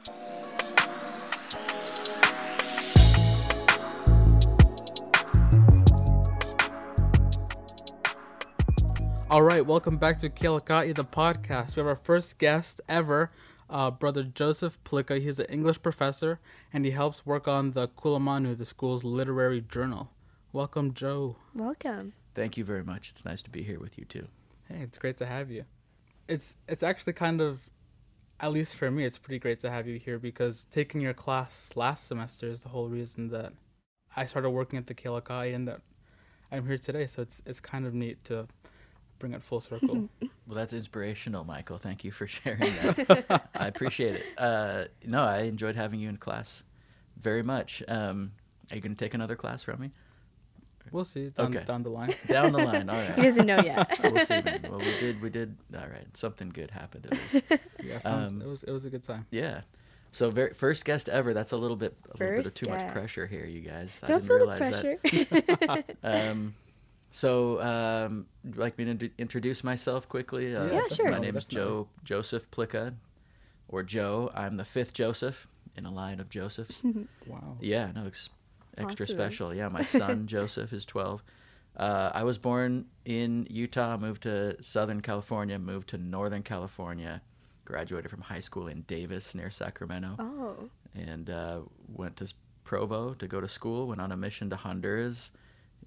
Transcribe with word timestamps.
All 0.00 0.06
right, 9.42 9.64
welcome 9.64 9.98
back 9.98 10.18
to 10.20 10.30
Ke 10.30 10.40
Alaka'i, 10.40 10.94
the 10.94 11.04
podcast. 11.04 11.76
We 11.76 11.80
have 11.80 11.86
our 11.86 11.96
first 11.96 12.38
guest 12.38 12.80
ever, 12.88 13.30
uh, 13.68 13.90
Brother 13.90 14.22
Joseph 14.22 14.82
Plicka. 14.84 15.20
He's 15.20 15.38
an 15.38 15.44
English 15.50 15.82
professor, 15.82 16.40
and 16.72 16.86
he 16.86 16.92
helps 16.92 17.26
work 17.26 17.46
on 17.46 17.72
the 17.72 17.88
Kulamanu, 17.88 18.56
the 18.56 18.64
school's 18.64 19.04
literary 19.04 19.60
journal. 19.60 20.12
Welcome, 20.50 20.94
Joe. 20.94 21.36
Welcome. 21.54 22.14
Thank 22.34 22.56
you 22.56 22.64
very 22.64 22.82
much. 22.82 23.10
It's 23.10 23.26
nice 23.26 23.42
to 23.42 23.50
be 23.50 23.62
here 23.62 23.78
with 23.78 23.98
you 23.98 24.06
too. 24.06 24.28
Hey, 24.66 24.78
it's 24.80 24.96
great 24.96 25.18
to 25.18 25.26
have 25.26 25.50
you. 25.50 25.66
It's 26.26 26.56
it's 26.66 26.82
actually 26.82 27.12
kind 27.12 27.42
of, 27.42 27.68
at 28.40 28.52
least 28.52 28.74
for 28.74 28.90
me, 28.90 29.04
it's 29.04 29.18
pretty 29.18 29.38
great 29.38 29.60
to 29.60 29.70
have 29.70 29.86
you 29.86 29.98
here 29.98 30.18
because 30.18 30.66
taking 30.70 31.00
your 31.00 31.12
class 31.12 31.70
last 31.76 32.06
semester 32.06 32.46
is 32.48 32.60
the 32.62 32.70
whole 32.70 32.88
reason 32.88 33.28
that 33.28 33.52
I 34.16 34.24
started 34.26 34.50
working 34.50 34.78
at 34.78 34.86
the 34.86 34.94
Ke 34.94 35.04
Alaka'i 35.04 35.54
and 35.54 35.68
that 35.68 35.82
I'm 36.50 36.66
here 36.66 36.78
today. 36.78 37.06
So 37.06 37.22
it's 37.22 37.42
it's 37.46 37.60
kind 37.60 37.86
of 37.86 37.94
neat 37.94 38.24
to 38.24 38.48
bring 39.18 39.34
it 39.34 39.42
full 39.42 39.60
circle. 39.60 40.08
Well, 40.46 40.56
that's 40.56 40.72
inspirational, 40.72 41.44
Michael. 41.44 41.78
Thank 41.78 42.02
you 42.02 42.10
for 42.10 42.26
sharing 42.38 42.58
that. 42.58 43.48
I 43.54 43.68
appreciate 43.68 44.16
it. 44.16 44.24
Uh, 44.36 44.86
no, 45.06 45.22
I 45.22 45.42
enjoyed 45.42 45.76
having 45.76 46.00
you 46.00 46.08
in 46.08 46.16
class 46.16 46.64
very 47.20 47.44
much. 47.44 47.84
Um, 47.86 48.32
are 48.72 48.74
you 48.74 48.80
going 48.80 48.96
to 48.96 49.04
take 49.04 49.14
another 49.14 49.36
class 49.36 49.62
from 49.62 49.80
me? 49.80 49.92
We'll 50.92 51.04
see 51.04 51.28
down, 51.28 51.54
Okay. 51.56 51.64
down 51.64 51.82
the 51.82 51.90
line. 51.90 52.14
Down 52.26 52.52
the 52.52 52.58
line. 52.58 52.88
All 52.88 52.96
He 53.00 53.08
right. 53.08 53.16
doesn't 53.16 53.46
know 53.46 53.60
yet. 53.60 53.98
we'll 54.02 54.24
see. 54.24 54.40
Then. 54.40 54.66
Well, 54.68 54.78
we 54.78 54.98
did. 54.98 55.20
We 55.22 55.30
did. 55.30 55.56
All 55.74 55.80
right. 55.88 56.06
Something 56.16 56.48
good 56.50 56.70
happened. 56.70 57.06
At 57.06 57.12
least. 57.12 57.62
Yeah, 57.84 57.98
some, 57.98 58.12
Um, 58.14 58.42
it 58.42 58.46
was 58.48 58.62
it 58.64 58.72
was 58.72 58.84
a 58.84 58.90
good 58.90 59.02
time. 59.02 59.26
Yeah. 59.30 59.62
So, 60.12 60.30
very, 60.30 60.52
first 60.54 60.84
guest 60.84 61.08
ever. 61.08 61.32
That's 61.32 61.52
a 61.52 61.56
little 61.56 61.76
bit, 61.76 61.96
a 62.06 62.16
little 62.18 62.36
bit 62.36 62.38
of 62.40 62.44
First 62.46 62.56
too 62.56 62.68
much 62.68 62.86
pressure 62.92 63.26
here, 63.28 63.46
you 63.46 63.60
guys. 63.60 64.00
I 64.02 64.08
Don't 64.08 64.18
didn't 64.18 64.28
feel 64.28 64.38
the 64.38 64.44
realize 64.46 64.58
pressure. 64.58 64.98
that. 66.02 66.30
Um, 66.30 66.54
so, 67.12 67.60
um, 67.62 68.26
would 68.44 68.54
you 68.56 68.60
like 68.60 68.76
me 68.78 68.84
to 68.86 68.94
d- 68.94 69.10
introduce 69.18 69.62
myself 69.64 70.08
quickly? 70.08 70.54
Uh, 70.54 70.66
Yeah, 70.66 70.88
sure. 70.88 71.10
My 71.12 71.18
name 71.20 71.36
is. 71.36 71.44
Joe 71.44 71.86
Joseph 72.04 72.50
Plicka, 72.50 72.94
or 73.68 73.82
Joe. 73.84 74.30
I'm 74.34 74.56
the 74.56 74.64
fifth 74.64 74.92
Joseph 74.94 75.46
in 75.76 75.86
a 75.86 75.90
line 75.92 76.18
of 76.20 76.28
Josephs. 76.28 76.82
Wow. 77.28 77.56
yeah, 77.60 77.92
no, 77.94 78.06
ex- 78.06 78.30
extra 78.78 79.04
Awesome. 79.04 79.16
special. 79.16 79.54
Yeah, 79.54 79.68
my 79.68 79.82
son 79.98 80.26
Joseph 80.26 80.72
is 80.72 80.84
12. 80.86 81.22
Uh, 81.76 82.10
I 82.12 82.24
was 82.24 82.36
born 82.38 82.86
in 83.04 83.46
Utah, 83.48 83.96
moved 83.96 84.22
to 84.24 84.62
Southern 84.62 85.00
California, 85.00 85.58
moved 85.58 85.88
to 85.90 85.98
Northern 85.98 86.42
California, 86.42 87.22
graduated 87.64 88.10
from 88.10 88.20
high 88.20 88.40
school 88.40 88.66
in 88.68 88.82
Davis 88.82 89.34
near 89.34 89.50
Sacramento 89.50 90.16
oh, 90.18 90.68
and 90.94 91.30
uh, 91.30 91.60
went 91.94 92.16
to 92.16 92.32
Provo 92.64 93.14
to 93.14 93.26
go 93.26 93.40
to 93.40 93.48
school. 93.48 93.86
Went 93.86 94.00
on 94.00 94.12
a 94.12 94.16
mission 94.16 94.50
to 94.50 94.56
Honduras 94.56 95.30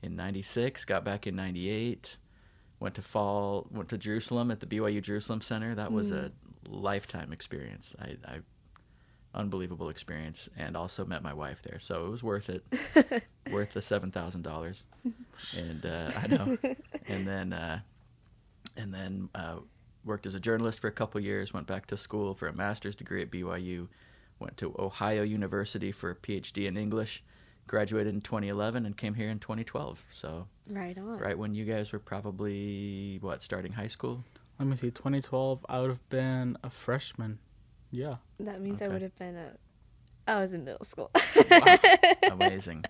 in 0.02 0.16
'96. 0.16 0.86
Got 0.86 1.04
back 1.04 1.28
in 1.28 1.36
'98. 1.36 2.18
Went 2.80 2.96
to 2.96 3.02
fall. 3.02 3.68
Went 3.72 3.90
to 3.90 3.98
Jerusalem 3.98 4.52
at 4.52 4.60
the 4.62 4.66
BYU 4.66 5.02
Jerusalem 5.02 5.42
Center. 5.42 5.76
That 5.76 5.92
was 5.92 6.12
a 6.12 6.32
lifetime 6.68 7.32
experience. 7.34 7.96
I, 8.02 8.16
I 8.26 8.40
unbelievable 9.34 9.90
experience, 9.90 10.50
and 10.58 10.76
also 10.78 11.06
met 11.06 11.24
my 11.24 11.34
wife 11.34 11.62
there. 11.62 11.80
So 11.80 12.06
it 12.06 12.10
was 12.10 12.24
worth 12.24 12.50
it. 12.50 12.64
worth 13.52 13.74
the 13.74 13.82
seven 13.82 14.12
thousand 14.12 14.44
dollars. 14.44 14.84
And 15.58 15.86
uh, 15.86 16.12
I 16.16 16.28
know. 16.28 16.58
And 17.08 17.28
then 17.28 17.52
uh, 17.54 17.80
and 18.78 18.94
then 18.94 19.30
uh, 19.36 19.58
worked 20.06 20.26
as 20.26 20.36
a 20.36 20.40
journalist 20.40 20.80
for 20.80 20.88
a 20.88 20.92
couple 20.92 21.20
years. 21.20 21.54
Went 21.54 21.68
back 21.68 21.88
to 21.88 21.98
school 21.98 22.34
for 22.34 22.48
a 22.48 22.54
master's 22.54 22.96
degree 22.96 23.22
at 23.22 23.32
BYU. 23.32 23.88
Went 24.40 24.58
to 24.58 24.76
Ohio 24.80 25.24
University 25.24 25.92
for 25.92 26.12
a 26.12 26.16
PhD 26.16 26.68
in 26.68 26.78
English. 26.78 27.24
Graduated 27.68 28.14
in 28.14 28.22
2011 28.22 28.86
and 28.86 28.96
came 28.96 29.14
here 29.14 29.30
in 29.30 29.40
2012. 29.40 30.04
So 30.12 30.48
right 30.70 30.98
on. 30.98 31.18
right 31.18 31.38
when 31.38 31.56
you 31.56 31.66
guys 31.66 31.92
were 31.92 32.00
probably 32.00 33.18
what 33.22 33.42
starting 33.42 33.72
high 33.72 33.88
school. 33.88 34.24
Let 34.60 34.68
me 34.68 34.76
see. 34.76 34.92
2012. 34.92 35.66
I 35.68 35.80
would 35.82 35.90
have 35.90 36.10
been 36.10 36.58
a 36.64 36.70
freshman. 36.70 37.40
Yeah. 37.94 38.16
That 38.40 38.60
means 38.60 38.82
I 38.82 38.88
would 38.88 39.02
have 39.04 39.16
been 39.20 39.36
a. 39.38 39.52
I 40.26 40.40
was 40.40 40.54
in 40.54 40.64
middle 40.66 40.84
school. 40.86 41.12
Amazing. 42.32 42.86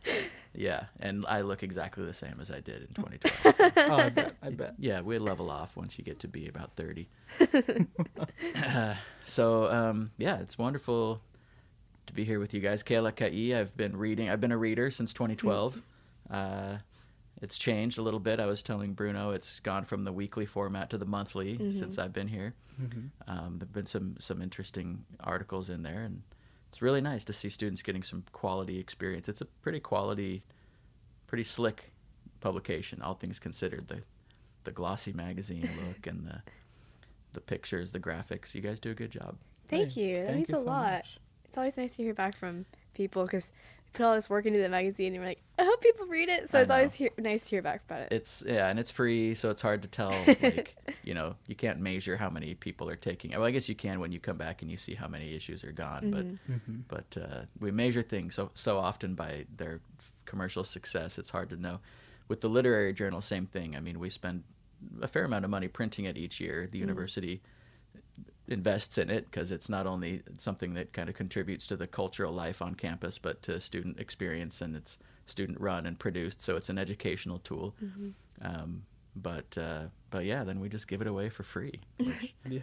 yeah, 0.54 0.86
and 1.00 1.26
I 1.28 1.42
look 1.42 1.62
exactly 1.64 2.06
the 2.06 2.14
same 2.14 2.38
as 2.40 2.50
I 2.52 2.60
did 2.62 2.84
in 2.84 2.88
2012. 2.96 3.56
so- 3.56 3.72
Oh, 3.76 3.96
I 3.96 4.10
bet. 4.10 4.36
I 4.42 4.50
bet. 4.52 4.76
Yeah, 4.78 5.02
we 5.02 5.18
level 5.18 5.50
off 5.52 5.76
once 5.76 5.98
you 5.98 6.04
get 6.06 6.20
to 6.22 6.28
be 6.28 6.48
about 6.48 6.76
30. 6.76 7.10
so, 9.26 9.70
um, 9.72 10.12
yeah, 10.18 10.40
it's 10.40 10.58
wonderful 10.58 11.22
to 12.08 12.14
be 12.14 12.24
here 12.24 12.40
with 12.40 12.54
you 12.54 12.60
guys. 12.60 12.84
Ke 12.84 12.90
Alaka'i, 13.02 13.56
I've 13.56 13.76
been 13.76 13.98
reading, 13.98 14.30
I've 14.30 14.42
been 14.42 14.52
a 14.52 14.58
reader 14.58 14.92
since 14.92 15.12
2012. 15.14 15.82
Uh, 16.30 16.78
it's 17.44 17.58
changed 17.58 17.98
a 17.98 18.02
little 18.02 18.20
bit. 18.20 18.40
I 18.40 18.46
was 18.46 18.64
telling 18.64 18.94
Bruno 18.94 19.32
it's 19.32 19.60
gone 19.60 19.84
from 19.86 20.04
the 20.04 20.12
weekly 20.12 20.46
format 20.46 20.90
to 20.92 20.98
the 20.98 21.06
monthly 21.06 21.58
since 21.72 21.98
I've 22.00 22.14
been 22.14 22.28
here. 22.28 22.56
Um, 23.28 23.58
there've 23.60 23.72
been 23.74 23.86
some, 23.86 24.16
some 24.20 24.42
interesting 24.42 25.04
articles 25.20 25.70
in 25.70 25.84
there, 25.84 26.04
and 26.06 26.22
it's 26.70 26.82
really 26.82 27.02
nice 27.02 27.24
to 27.26 27.34
see 27.34 27.50
students 27.50 27.82
getting 27.82 28.02
some 28.02 28.24
quality 28.32 28.80
experience. 28.80 29.30
It's 29.30 29.42
a 29.42 29.46
pretty 29.46 29.80
quality, 29.80 30.42
pretty 31.28 31.44
slick 31.44 31.92
publication, 32.40 33.02
all 33.02 33.14
things 33.14 33.40
considered. 33.40 33.88
The 33.88 34.02
the 34.64 34.72
glossy 34.72 35.12
magazine 35.12 35.70
look 35.88 36.08
and 36.08 36.26
the 36.26 36.42
the 37.34 37.42
pictures, 37.42 37.92
the 37.92 38.00
graphics. 38.00 38.56
You 38.56 38.62
guys 38.62 38.80
do 38.80 38.92
a 38.92 38.96
good 38.96 39.12
job. 39.12 39.36
Thank 39.68 39.94
Hey, 39.94 40.02
you. 40.02 40.18
That 40.22 40.26
thank 40.28 40.38
means 40.38 40.50
you 40.50 40.56
a 40.56 40.60
so 40.60 40.66
lot. 40.66 40.92
much. 40.92 41.20
It's 41.46 41.58
always 41.58 41.78
nice 41.78 41.96
to 41.98 42.04
hear 42.04 42.14
back 42.14 42.36
from 42.38 42.66
people 42.94 43.24
because 43.26 43.52
we 43.83 43.83
put 43.94 44.04
all 44.04 44.16
this 44.16 44.30
work 44.30 44.46
into 44.46 44.60
the 44.60 44.70
magazine 44.70 45.08
and 45.08 45.16
you're 45.16 45.26
like, 45.26 45.42
I 45.58 45.64
hope 45.64 45.82
people 45.82 46.08
read 46.08 46.28
it. 46.28 46.50
So 46.50 46.58
I 46.58 46.62
it's 46.64 46.72
always 46.72 46.92
know. 46.92 46.96
hear- 46.98 47.12
nice 47.20 47.44
to 47.44 47.50
hear 47.50 47.62
back 47.62 47.84
about 47.88 48.02
it. 48.02 48.08
It's 48.12 48.44
yeah, 48.46 48.68
and 48.68 48.80
it's 48.80 48.92
free, 48.92 49.36
so 49.36 49.50
it's 49.50 49.62
hard 49.62 49.82
to 49.84 49.88
tell. 49.88 50.14
Like 50.44 50.76
you 51.04 51.14
know, 51.14 51.36
you 51.48 51.56
can't 51.56 51.80
measure 51.80 52.18
how 52.18 52.30
many 52.30 52.56
people 52.56 52.90
are 52.90 52.96
taking. 52.96 53.32
Well, 53.32 53.44
I 53.44 53.52
guess 53.52 53.70
you 53.70 53.76
can 53.76 54.00
when 54.00 54.12
you 54.12 54.20
come 54.20 54.38
back 54.38 54.62
and 54.62 54.70
you 54.72 54.78
see 54.78 54.96
how 54.96 55.08
many 55.08 55.34
issues 55.36 55.64
are 55.64 55.72
gone. 55.72 56.38
Mm-hmm. 56.50 56.76
But 56.88 57.06
but 57.14 57.22
uh, 57.22 57.42
we 57.60 57.72
measure 57.72 58.02
things 58.02 58.36
so 58.36 58.52
so 58.54 58.78
often 58.78 59.16
by 59.16 59.46
their 59.56 59.80
commercial 60.26 60.64
success. 60.64 61.18
It's 61.18 61.30
hard 61.30 61.50
to 61.52 61.56
know. 61.56 61.80
With 62.28 62.42
the 62.42 62.50
literary 62.50 62.94
journal, 62.94 63.22
same 63.22 63.46
thing. 63.46 63.76
I 63.76 63.80
mean, 63.80 64.00
we 64.00 64.10
spend 64.10 64.44
a 65.02 65.08
fair 65.08 65.26
amount 65.26 65.46
of 65.46 65.52
money 65.52 65.68
printing 65.68 66.06
it 66.06 66.18
each 66.18 66.40
year. 66.40 66.68
The 66.72 66.80
university 66.80 67.42
invests 68.48 68.98
in 68.98 69.10
it 69.10 69.26
because 69.32 69.52
it's 69.52 69.70
not 69.70 69.88
only 69.88 70.22
something 70.38 70.74
that 70.74 70.92
kind 70.94 71.10
of 71.10 71.16
contributes 71.16 71.66
to 71.68 71.76
the 71.76 71.88
cultural 71.88 72.34
life 72.34 72.62
on 72.62 72.76
campus, 72.76 73.18
but 73.18 73.42
to 73.44 73.60
student 73.60 74.00
experience 74.00 74.62
and 74.62 74.76
it's 74.76 74.98
student 75.26 75.60
run 75.60 75.86
and 75.86 75.98
produced. 75.98 76.42
So 76.42 76.56
it's 76.56 76.70
an 76.70 76.78
educational 76.78 77.40
tool. 77.40 77.76
Um, 78.42 78.84
but 79.16 79.58
uh, 79.58 79.84
but 80.10 80.26
yeah, 80.26 80.44
then 80.44 80.60
we 80.60 80.70
just 80.70 80.88
give 80.88 81.02
it 81.02 81.08
away 81.08 81.30
for 81.30 81.44
free. 81.44 81.80
Which, 81.98 82.36
Yeah. 82.48 82.60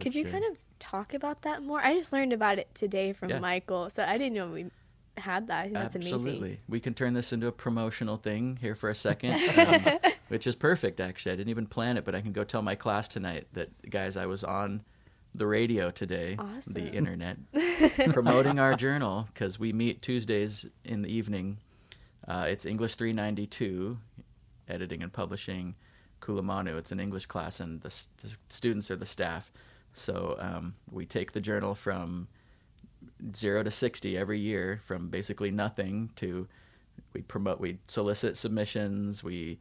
Could 0.00 0.14
you 0.14 0.24
which, 0.24 0.32
uh, 0.32 0.38
kind 0.38 0.44
of 0.50 0.58
talk 0.78 1.14
about 1.14 1.42
that 1.42 1.62
more? 1.62 1.80
I 1.80 1.94
just 1.94 2.12
learned 2.12 2.32
about 2.32 2.58
it 2.58 2.68
today 2.74 3.12
from 3.12 3.30
Yeah. 3.30 3.38
Michael, 3.38 3.90
so 3.90 4.04
I 4.04 4.18
didn't 4.18 4.34
know 4.34 4.48
we 4.48 4.66
had 5.16 5.46
that. 5.46 5.60
I 5.60 5.62
think 5.64 5.74
that's 5.74 5.96
Absolutely. 5.96 6.38
amazing. 6.38 6.58
We 6.68 6.80
can 6.80 6.94
turn 6.94 7.14
this 7.14 7.32
into 7.32 7.46
a 7.46 7.52
promotional 7.52 8.16
thing 8.16 8.58
here 8.60 8.74
for 8.74 8.90
a 8.90 8.94
second, 8.94 9.40
um, 9.58 9.98
which 10.28 10.46
is 10.46 10.56
perfect, 10.56 11.00
actually. 11.00 11.32
I 11.32 11.36
didn't 11.36 11.50
even 11.50 11.66
plan 11.66 11.96
it, 11.96 12.04
but 12.04 12.14
I 12.14 12.20
can 12.20 12.32
go 12.32 12.44
tell 12.44 12.62
my 12.62 12.74
class 12.74 13.06
tonight 13.08 13.46
that, 13.52 13.70
guys, 13.88 14.16
I 14.16 14.26
was 14.26 14.42
on 14.44 14.82
the 15.34 15.46
radio 15.46 15.90
today, 15.90 16.36
Awesome. 16.38 16.72
the 16.72 16.86
internet, 16.92 17.36
promoting 18.12 18.58
our 18.58 18.74
journal 18.74 19.28
because 19.32 19.58
we 19.58 19.72
meet 19.72 20.02
Tuesdays 20.02 20.66
in 20.84 21.02
the 21.02 21.08
evening. 21.08 21.58
Uh, 22.26 22.46
it's 22.48 22.64
English 22.64 22.94
392, 22.94 23.98
editing 24.68 25.02
and 25.02 25.12
publishing 25.12 25.74
Kulamanu. 26.20 26.78
It's 26.78 26.92
an 26.92 27.00
English 27.00 27.26
class, 27.26 27.60
and 27.60 27.80
the, 27.82 27.94
the 28.22 28.36
students 28.48 28.90
are 28.90 28.96
the 28.96 29.06
staff. 29.06 29.52
So 29.92 30.36
um, 30.38 30.74
we 30.90 31.04
take 31.04 31.32
the 31.32 31.40
journal 31.40 31.74
from 31.74 32.28
zero 33.34 33.62
to 33.62 33.70
60 33.70 34.16
every 34.16 34.38
year 34.38 34.80
from 34.82 35.08
basically 35.08 35.50
nothing 35.50 36.10
to 36.16 36.48
we 37.12 37.22
promote 37.22 37.60
we 37.60 37.78
solicit 37.86 38.36
submissions 38.36 39.22
we 39.22 39.58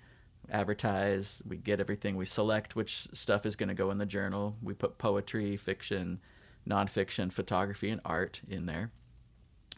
advertise 0.51 1.42
we 1.48 1.57
get 1.57 1.80
everything 1.80 2.16
we 2.16 2.25
select 2.25 2.75
which 2.75 3.07
stuff 3.13 3.45
is 3.45 3.56
going 3.56 3.69
to 3.69 3.75
go 3.75 3.92
in 3.92 3.98
the 3.98 4.06
journal 4.06 4.56
we 4.62 4.74
put 4.74 4.98
poetry 4.98 5.56
fiction 5.56 6.19
nonfiction 6.68 7.31
photography 7.31 7.90
and 7.90 8.01
art 8.06 8.42
in 8.50 8.66
there 8.66 8.92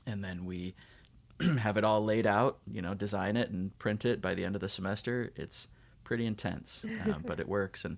and 0.06 0.24
then 0.24 0.46
we 0.46 0.74
have 1.60 1.78
it 1.78 1.84
all 1.84 2.04
laid 2.04 2.26
out 2.26 2.58
you 2.72 2.82
know 2.82 2.94
design 2.94 3.38
it 3.38 3.50
and 3.50 3.78
print 3.80 4.06
it 4.06 4.22
by 4.22 4.34
the 4.34 4.44
end 4.44 4.56
of 4.56 4.62
the 4.62 4.70
semester 4.70 5.32
it's 5.36 5.68
pretty 6.04 6.26
intense 6.26 6.86
uh, 7.08 7.14
but 7.26 7.40
it 7.40 7.48
works 7.48 7.86
and 7.86 7.98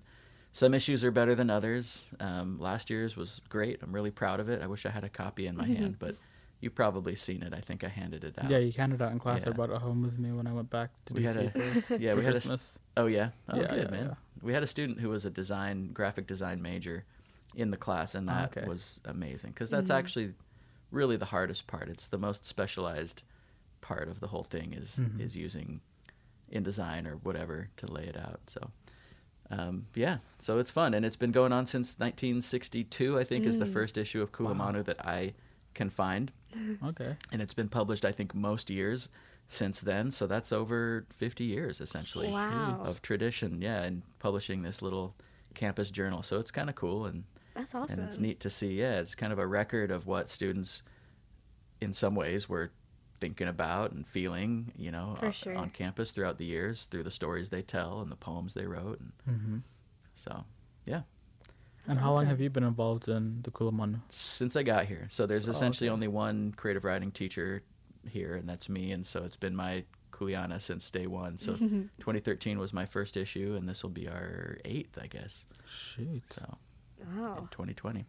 some 0.52 0.74
issues 0.74 1.04
are 1.04 1.10
better 1.10 1.34
than 1.34 1.50
others. 1.50 2.06
Um, 2.20 2.58
last 2.58 2.90
year's 2.90 3.16
was 3.16 3.40
great. 3.48 3.80
I'm 3.82 3.92
really 3.92 4.10
proud 4.10 4.40
of 4.40 4.48
it. 4.48 4.62
I 4.62 4.66
wish 4.66 4.86
I 4.86 4.90
had 4.90 5.04
a 5.04 5.08
copy 5.08 5.46
in 5.46 5.56
my 5.56 5.66
hand, 5.78 5.98
but 5.98 6.16
you've 6.60 6.74
probably 6.74 7.14
seen 7.14 7.42
it. 7.42 7.54
I 7.54 7.60
think 7.60 7.84
I 7.84 7.88
handed 7.88 8.24
it 8.24 8.38
out. 8.38 8.50
Yeah, 8.50 8.58
you 8.58 8.72
handed 8.72 9.00
out 9.02 9.12
in 9.12 9.18
class. 9.18 9.46
I 9.46 9.50
brought 9.50 9.70
it 9.70 9.78
home 9.80 10.02
with 10.02 10.18
me 10.18 10.32
when 10.32 10.46
I 10.46 10.52
went 10.52 10.70
back 10.70 10.90
to 11.06 11.14
We 11.14 11.22
had 11.22 11.36
DC 11.36 11.46
a- 11.46 11.82
for, 11.82 11.94
yeah, 11.98 12.12
for 12.12 12.18
we 12.18 12.24
had 12.24 12.34
a 12.34 12.36
s- 12.36 12.42
Christmas. 12.42 12.78
Oh 12.96 13.06
yeah. 13.06 13.30
Oh 13.48 13.60
Yeah, 13.60 13.68
good 13.68 13.82
yeah, 13.82 13.90
man. 13.90 14.06
yeah. 14.06 14.14
We 14.42 14.52
had 14.52 14.62
a 14.62 14.66
student 14.66 15.00
who 15.00 15.08
was 15.08 15.24
a 15.24 15.30
design, 15.30 15.92
graphic 15.92 16.26
design 16.26 16.60
major, 16.62 17.04
in 17.54 17.70
the 17.70 17.76
class, 17.76 18.14
and 18.14 18.28
Oh, 18.28 18.32
that 18.34 18.56
okay. 18.56 18.66
was 18.66 19.00
amazing 19.04 19.50
because 19.52 19.70
that's 19.70 19.90
actually 19.90 20.34
really 20.90 21.16
the 21.16 21.24
hardest 21.26 21.66
part. 21.66 21.88
It's 21.88 22.06
the 22.06 22.18
most 22.18 22.44
specialized 22.44 23.22
part 23.80 24.08
of 24.08 24.20
the 24.20 24.26
whole 24.28 24.42
thing 24.44 24.72
is 24.74 24.96
Mhm. 25.00 25.20
is 25.20 25.34
using 25.36 25.80
InDesign 26.52 27.06
or 27.06 27.16
whatever 27.16 27.68
to 27.76 27.86
lay 27.92 28.04
it 28.04 28.16
out. 28.16 28.40
So 28.48 28.70
um, 29.50 29.86
yeah, 29.94 30.18
so 30.38 30.58
it's 30.58 30.70
fun, 30.70 30.92
and 30.94 31.06
it's 31.06 31.16
been 31.16 31.32
going 31.32 31.52
on 31.52 31.64
since 31.66 31.98
1962. 31.98 33.18
I 33.18 33.24
think 33.24 33.46
is 33.46 33.58
the 33.58 33.64
Mm. 33.64 33.72
first 33.72 33.96
issue 33.96 34.20
of 34.22 34.30
Kulamanu 34.32 34.84
that 34.84 35.04
I 35.06 35.32
can 35.74 35.88
find, 35.90 36.30
Okay. 36.84 37.16
and 37.32 37.42
it's 37.42 37.54
been 37.54 37.68
published 37.68 38.04
I 38.04 38.12
think 38.12 38.34
most 38.34 38.70
years 38.70 39.08
since 39.48 39.80
then. 39.80 40.10
So 40.10 40.26
that's 40.26 40.52
over 40.52 41.06
50 41.10 41.44
years 41.44 41.80
essentially 41.80 42.28
Wow. 42.30 42.78
of 42.80 43.02
tradition. 43.02 43.60
Yeah, 43.62 43.82
and 43.82 44.02
publishing 44.18 44.62
this 44.62 44.80
little 44.82 45.14
campus 45.54 45.90
journal. 45.90 46.22
So 46.22 46.38
it's 46.38 46.50
kind 46.50 46.68
of 46.68 46.76
cool 46.76 47.06
and 47.06 47.24
That's 47.54 47.74
awesome. 47.74 47.98
and 48.00 48.08
it's 48.08 48.18
neat 48.18 48.40
to 48.40 48.50
see. 48.50 48.74
Yeah, 48.80 49.00
it's 49.00 49.14
kind 49.14 49.32
of 49.32 49.38
a 49.38 49.46
record 49.46 49.90
of 49.90 50.06
what 50.06 50.28
students, 50.28 50.82
in 51.80 51.92
some 51.92 52.14
ways, 52.14 52.48
were 52.48 52.70
thinking 53.20 53.48
about 53.48 53.90
and 53.92 54.06
feeling. 54.06 54.72
You 54.76 54.92
know, 54.92 55.16
For 55.18 55.26
on, 55.26 55.32
sure. 55.32 55.56
on 55.56 55.70
campus 55.70 56.10
throughout 56.12 56.38
the 56.38 56.44
years, 56.44 56.86
through 56.86 57.02
the 57.04 57.10
stories 57.10 57.48
they 57.48 57.62
tell 57.62 58.00
and 58.00 58.10
the 58.12 58.16
poems 58.16 58.54
they 58.54 58.66
wrote. 58.66 59.00
And 59.00 59.12
hmm 59.24 59.56
so, 60.14 60.44
yeah, 60.86 61.02
And 61.88 61.96
That's 61.96 62.04
how 62.04 62.12
long 62.12 62.26
have 62.26 62.38
you 62.38 62.50
been 62.50 62.64
involved 62.64 63.08
in 63.08 63.40
the 63.42 63.50
Kulamanu? 63.50 64.00
since 64.10 64.56
I 64.56 64.62
got 64.62 64.84
here, 64.84 65.06
so 65.10 65.24
there's 65.26 65.48
Oh, 65.48 65.52
essentially 65.52 65.88
okay. 65.88 65.94
only 65.94 66.08
one 66.08 66.52
creative 66.52 66.84
writing 66.84 67.10
teacher 67.10 67.62
here, 68.06 68.34
and 68.34 68.46
that's 68.46 68.68
me. 68.68 68.92
And 68.92 69.04
so 69.06 69.24
it's 69.24 69.36
been 69.36 69.56
my 69.56 69.84
kuleana 70.12 70.60
since 70.60 70.90
day 70.90 71.06
one. 71.06 71.38
So 71.38 71.54
2013 71.56 72.58
was 72.58 72.74
my 72.74 72.84
first 72.84 73.16
issue, 73.16 73.56
and 73.58 73.66
this 73.66 73.82
will 73.82 73.90
be 73.90 74.06
our 74.06 74.58
eighth, 74.66 74.98
I 75.00 75.06
guess. 75.06 75.46
Shoot. 75.66 76.22
So 76.30 76.58
wow. 77.16 77.38
in 77.38 77.48
2020. 77.48 78.04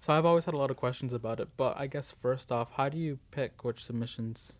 So 0.00 0.12
I've 0.14 0.24
always 0.24 0.46
had 0.46 0.54
a 0.54 0.56
lot 0.56 0.70
of 0.70 0.76
questions 0.78 1.12
about 1.12 1.38
it, 1.40 1.48
but 1.56 1.78
I 1.78 1.86
guess 1.86 2.12
first 2.22 2.50
off, 2.50 2.70
how 2.76 2.88
do 2.88 2.96
you 2.96 3.18
pick 3.30 3.62
which 3.64 3.84
submissions 3.84 4.54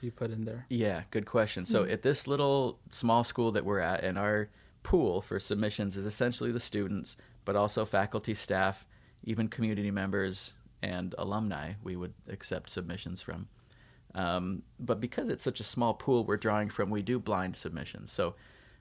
you 0.00 0.12
put 0.12 0.30
in 0.30 0.44
there? 0.44 0.66
Yeah, 0.68 1.02
good 1.10 1.26
question. 1.26 1.64
So 1.64 1.84
hmm. 1.84 1.90
at 1.90 2.02
this 2.02 2.26
little 2.28 2.78
small 2.90 3.24
school 3.24 3.50
that 3.52 3.64
we're 3.64 3.80
at, 3.80 4.04
and 4.04 4.18
our 4.18 4.48
pool 4.84 5.22
for 5.22 5.40
submissions 5.40 5.96
is 5.96 6.04
essentially 6.06 6.52
the 6.52 6.60
students, 6.60 7.16
but 7.44 7.56
also 7.56 7.84
faculty, 7.84 8.34
staff, 8.34 8.86
even 9.24 9.48
community 9.48 9.90
members 9.90 10.54
and 10.82 11.14
alumni. 11.18 11.72
We 11.82 11.96
would 11.96 12.14
accept 12.28 12.70
submissions 12.70 13.22
from. 13.22 13.48
Um, 14.14 14.62
but 14.78 15.00
because 15.00 15.28
it's 15.28 15.42
such 15.42 15.60
a 15.60 15.64
small 15.64 15.94
pool 15.94 16.24
we're 16.24 16.36
drawing 16.36 16.68
from, 16.68 16.90
we 16.90 17.02
do 17.02 17.18
blind 17.18 17.56
submissions. 17.56 18.12
So 18.12 18.34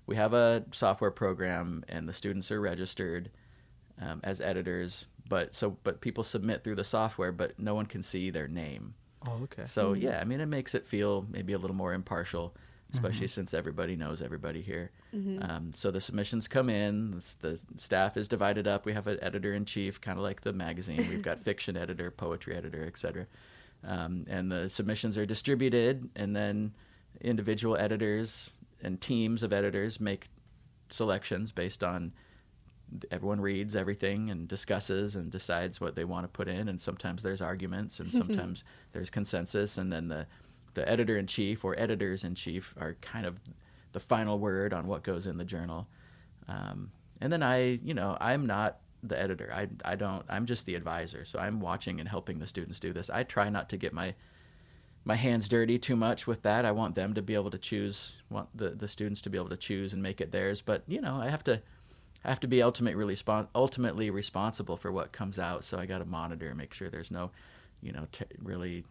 we 0.06 0.16
have 0.16 0.34
a 0.34 0.64
software 0.72 1.12
program, 1.12 1.84
and 1.90 2.08
the 2.08 2.14
students 2.14 2.52
are 2.52 2.62
registered 2.62 3.32
um, 4.02 4.22
as 4.24 4.42
editors. 4.42 5.06
But 5.28 5.56
so, 5.56 5.78
but 5.84 6.02
people 6.02 6.24
submit 6.24 6.64
through 6.64 6.76
the 6.76 6.84
software, 6.84 7.32
but 7.32 7.58
no 7.58 7.74
one 7.74 7.86
can 7.86 8.04
see 8.04 8.30
their 8.30 8.48
name. 8.48 8.94
Oh, 9.26 9.40
okay. 9.44 9.64
So 9.66 9.94
yeah, 9.94 10.20
I 10.20 10.26
mean, 10.26 10.42
it 10.42 10.48
makes 10.48 10.76
it 10.76 10.86
feel 10.86 11.26
maybe 11.32 11.54
a 11.54 11.58
little 11.58 11.76
more 11.76 11.94
impartial, 11.94 12.54
especially 12.94 13.28
since 13.28 13.54
everybody 13.54 13.96
knows 13.96 14.22
everybody 14.22 14.62
here. 14.62 14.92
Um, 15.42 15.72
so 15.74 15.92
the 15.92 16.02
submissions 16.02 16.48
come 16.48 16.70
in. 16.70 17.12
The, 17.12 17.50
the 17.50 17.60
staff 17.80 18.18
is 18.18 18.28
divided 18.28 18.68
up. 18.68 18.86
We 18.86 18.94
have 18.94 19.08
an 19.08 19.18
editor 19.22 19.54
in 19.54 19.66
chief, 19.66 20.00
kind 20.00 20.18
of 20.18 20.24
like 20.24 20.42
the 20.42 20.54
magazine. 20.54 21.08
We've 21.10 21.22
got 21.22 21.40
fiction 21.44 21.76
editor, 21.76 22.12
poetry 22.12 22.56
editor, 22.56 22.86
etc. 22.86 23.26
Um, 23.86 24.26
and 24.30 24.52
the 24.52 24.70
submissions 24.70 25.18
are 25.18 25.26
distributed, 25.26 26.10
and 26.16 26.36
then 26.36 26.74
individual 27.22 27.78
editors 27.78 28.52
and 28.82 29.00
teams 29.02 29.44
of 29.44 29.54
editors 29.54 30.00
make 30.00 30.28
selections 30.90 31.52
based 31.52 31.84
on 31.84 32.14
everyone 33.12 33.42
reads 33.42 33.76
everything 33.76 34.30
and 34.30 34.48
discusses 34.48 35.16
and 35.16 35.32
decides 35.32 35.82
what 35.82 35.96
they 35.96 36.06
want 36.06 36.24
to 36.24 36.28
put 36.28 36.48
in 36.48 36.68
and 36.68 36.80
sometimes 36.80 37.24
there's 37.24 37.42
arguments 37.42 38.00
and 38.00 38.12
sometimes 38.12 38.64
there's 38.92 39.10
consensus 39.10 39.78
and 39.78 39.92
then 39.92 40.08
the 40.08 40.28
the 40.74 40.88
editor 40.90 41.18
in 41.18 41.28
chief 41.28 41.64
or 41.64 41.78
editors 41.80 42.24
in 42.24 42.36
chief 42.36 42.74
are 42.80 42.96
kind 43.02 43.26
of 43.26 43.40
the 43.92 44.00
final 44.00 44.40
word 44.40 44.74
on 44.74 44.88
what 44.88 45.04
goes 45.04 45.28
in 45.28 45.38
the 45.38 45.46
journal 45.46 45.88
um, 46.48 46.92
and 47.22 47.32
then 47.32 47.44
i 47.44 47.80
you 47.84 47.94
know 47.94 48.18
i'm 48.20 48.46
not 48.46 48.80
the 49.04 49.20
editor 49.20 49.52
I, 49.54 49.68
I 49.84 49.96
don't 49.96 50.24
i'm 50.30 50.46
just 50.46 50.66
the 50.66 50.76
advisor 50.76 51.26
so 51.26 51.40
i'm 51.40 51.60
watching 51.60 52.00
and 52.00 52.08
helping 52.08 52.40
the 52.40 52.48
students 52.48 52.80
do 52.80 52.94
this 52.94 53.10
i 53.10 53.24
try 53.24 53.50
not 53.50 53.70
to 53.70 53.78
get 53.78 53.94
my 53.94 54.16
my 55.06 55.16
hands 55.16 55.50
dirty 55.50 55.78
too 55.78 55.96
much 55.96 56.28
with 56.28 56.42
that. 56.44 56.66
I 56.66 56.72
want 56.72 56.96
them 56.96 57.14
to 57.14 57.22
be 57.22 57.34
able 57.34 57.52
to 57.52 57.58
choose, 57.58 58.14
want 58.30 58.48
the, 58.56 58.70
the 58.70 58.88
students 58.88 59.22
to 59.24 59.30
be 59.30 59.38
able 59.38 59.50
to 59.50 59.58
choose 59.58 59.94
and 59.94 60.02
make 60.02 60.22
it 60.22 60.32
theirs. 60.32 60.62
But 60.62 60.84
you 60.88 61.02
know, 61.02 61.16
I 61.16 61.30
have 61.30 61.44
to, 61.46 61.62
I 62.24 62.30
have 62.30 62.40
to 62.42 62.48
be 62.48 62.64
ultimately, 62.64 62.96
really 62.96 63.18
ultimately 63.54 64.10
responsible 64.10 64.78
for 64.78 64.92
what 64.92 65.12
comes 65.12 65.40
out. 65.40 65.64
So 65.64 65.78
I 65.78 65.86
got 65.86 65.98
to 65.98 66.06
monitor 66.06 66.48
and 66.48 66.58
make 66.58 66.74
sure 66.74 66.90
there's 66.90 67.12
no, 67.12 67.32
you 67.82 67.92
know, 67.92 68.08
t- 68.12 68.26
really 68.42 68.86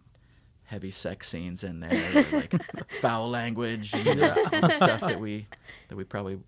heavy 0.73 0.91
sex 0.91 1.29
scenes 1.29 1.65
in 1.65 1.81
there, 1.81 2.25
like 2.33 2.55
foul 3.03 3.29
language 3.29 3.93
and 3.93 4.23
uh, 4.23 4.71
stuff 4.81 5.01
that 5.03 5.21
we 5.21 5.47
that 5.89 5.97
we 5.97 6.05
probably 6.05 6.39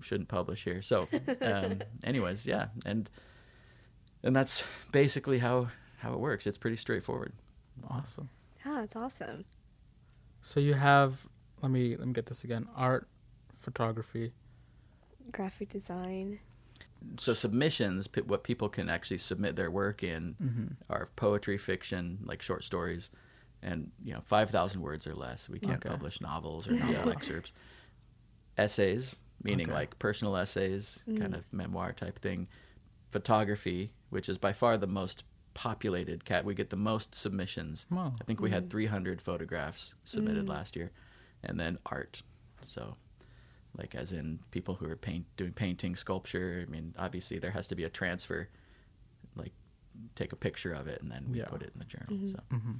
shouldn't 0.00 0.28
publish 0.30 0.64
here. 0.64 0.80
So, 0.80 1.06
um, 1.42 1.82
anyways, 2.02 2.46
yeah, 2.46 2.68
and 2.86 3.10
and 4.22 4.34
that's 4.34 4.64
basically 4.92 5.38
how 5.38 5.68
how 5.98 6.14
it 6.14 6.18
works. 6.20 6.46
It's 6.46 6.58
pretty 6.58 6.76
straightforward. 6.78 7.32
Awesome. 7.90 8.30
Yeah, 8.64 8.82
it's 8.82 8.96
awesome. 8.96 9.44
So 10.40 10.58
you 10.58 10.72
have 10.74 11.26
let 11.62 11.70
me 11.70 11.96
let 11.96 12.06
me 12.06 12.14
get 12.14 12.26
this 12.26 12.44
again. 12.44 12.66
Art, 12.74 13.08
photography. 13.60 14.32
Graphic 15.32 15.68
design. 15.68 16.38
so 17.18 17.34
submissions 17.34 18.06
p- 18.08 18.22
what 18.22 18.42
people 18.44 18.68
can 18.70 18.88
actually 18.88 19.18
submit 19.18 19.54
their 19.56 19.70
work 19.70 20.02
in 20.02 20.34
Mm-hmm. 20.42 20.66
are 20.88 21.10
poetry 21.16 21.58
fiction 21.58 22.18
like 22.24 22.40
short 22.40 22.64
stories 22.64 23.10
and 23.66 23.90
you 24.02 24.14
know 24.14 24.20
5000 24.24 24.80
words 24.80 25.06
or 25.06 25.14
less. 25.14 25.48
We 25.48 25.58
can't 25.58 25.84
Okay. 25.84 25.88
publish 25.90 26.20
novels 26.20 26.66
or 26.68 26.72
novel 26.72 27.10
excerpts. 27.10 27.52
Essays 28.56 29.16
meaning 29.42 29.66
Okay. 29.66 29.74
like 29.74 29.98
personal 29.98 30.34
essays 30.36 31.02
kind 31.06 31.34
mm. 31.34 31.38
of 31.38 31.44
memoir 31.52 31.92
type 31.92 32.18
thing. 32.18 32.48
Photography 33.10 33.92
which 34.10 34.28
is 34.28 34.38
by 34.38 34.52
far 34.52 34.78
the 34.78 34.86
most 34.86 35.24
populated 35.52 36.24
cat 36.24 36.44
we 36.44 36.54
get 36.54 36.70
the 36.70 36.76
most 36.76 37.14
submissions. 37.14 37.86
Wow. 37.90 38.14
i 38.20 38.24
think 38.24 38.40
we 38.40 38.50
had 38.50 38.66
mm. 38.66 38.70
300 38.70 39.20
photographs 39.20 39.94
submitted 40.04 40.46
mm. 40.46 40.48
last 40.48 40.76
year 40.76 40.90
and 41.44 41.58
then 41.60 41.78
art. 41.86 42.22
So 42.62 42.96
like 43.76 43.94
as 43.94 44.12
in 44.12 44.38
people 44.52 44.74
who 44.74 44.88
are 44.88 44.96
paint 44.96 45.26
doing 45.36 45.52
painting 45.52 45.96
sculpture 45.96 46.64
i 46.66 46.70
mean 46.70 46.94
obviously 46.98 47.38
there 47.38 47.50
has 47.50 47.66
to 47.68 47.74
be 47.74 47.84
a 47.84 47.90
transfer 47.90 48.48
like 49.36 49.52
take 50.14 50.32
a 50.32 50.36
picture 50.36 50.72
of 50.72 50.86
it 50.88 51.02
and 51.02 51.10
then 51.10 51.26
we 51.30 51.38
Yeah. 51.38 51.46
put 51.46 51.62
it 51.62 51.72
in 51.74 51.78
the 51.78 51.84
journal 51.84 52.12
mm-hmm. 52.14 52.28
so. 52.30 52.40
Mm-hmm. 52.52 52.72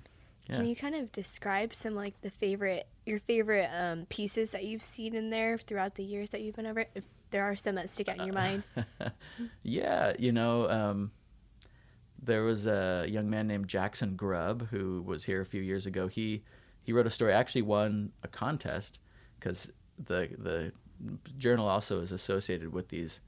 Yeah 0.49 0.57
Can 0.57 0.67
you 0.67 0.77
kind 0.77 0.95
of 0.95 1.13
describe 1.13 1.75
some 1.75 1.95
like 1.95 2.21
the 2.21 2.31
favorite 2.31 2.87
your 3.05 3.19
favorite 3.19 3.71
um, 3.73 4.07
pieces 4.09 4.51
that 4.51 4.65
you've 4.65 4.83
seen 4.83 5.15
in 5.15 5.31
there 5.31 5.59
throughout 5.59 5.95
the 5.95 6.03
years 6.03 6.31
that 6.31 6.41
you've 6.41 6.57
been 6.57 6.67
over? 6.67 6.87
If 6.95 7.05
there 7.31 7.45
are 7.45 7.57
some 7.57 7.75
that 7.75 7.91
stick 7.91 8.09
out 8.09 8.19
in 8.19 8.27
your 8.27 8.35
mind. 8.35 8.65
yeah 9.63 10.13
you 10.19 10.33
know 10.33 10.69
um, 10.71 11.11
there 12.23 12.45
was 12.45 12.67
a 12.67 13.07
young 13.09 13.29
man 13.29 13.47
named 13.47 13.69
jackson 13.69 14.17
grubb 14.17 14.69
who 14.69 15.03
was 15.03 15.25
here 15.25 15.41
a 15.41 15.47
few 15.47 15.61
years 15.61 15.87
ago 15.87 16.09
he 16.09 16.43
he 16.83 16.93
wrote 16.93 17.07
a 17.07 17.11
story 17.11 17.33
actually 17.33 17.63
won 17.63 18.13
a 18.23 18.29
contest 18.29 19.01
because 19.39 19.71
the 20.07 20.29
the 20.39 20.73
journal 21.39 21.69
also 21.69 22.01
is 22.01 22.13
associated 22.13 22.73
with 22.73 22.89
these 22.89 23.21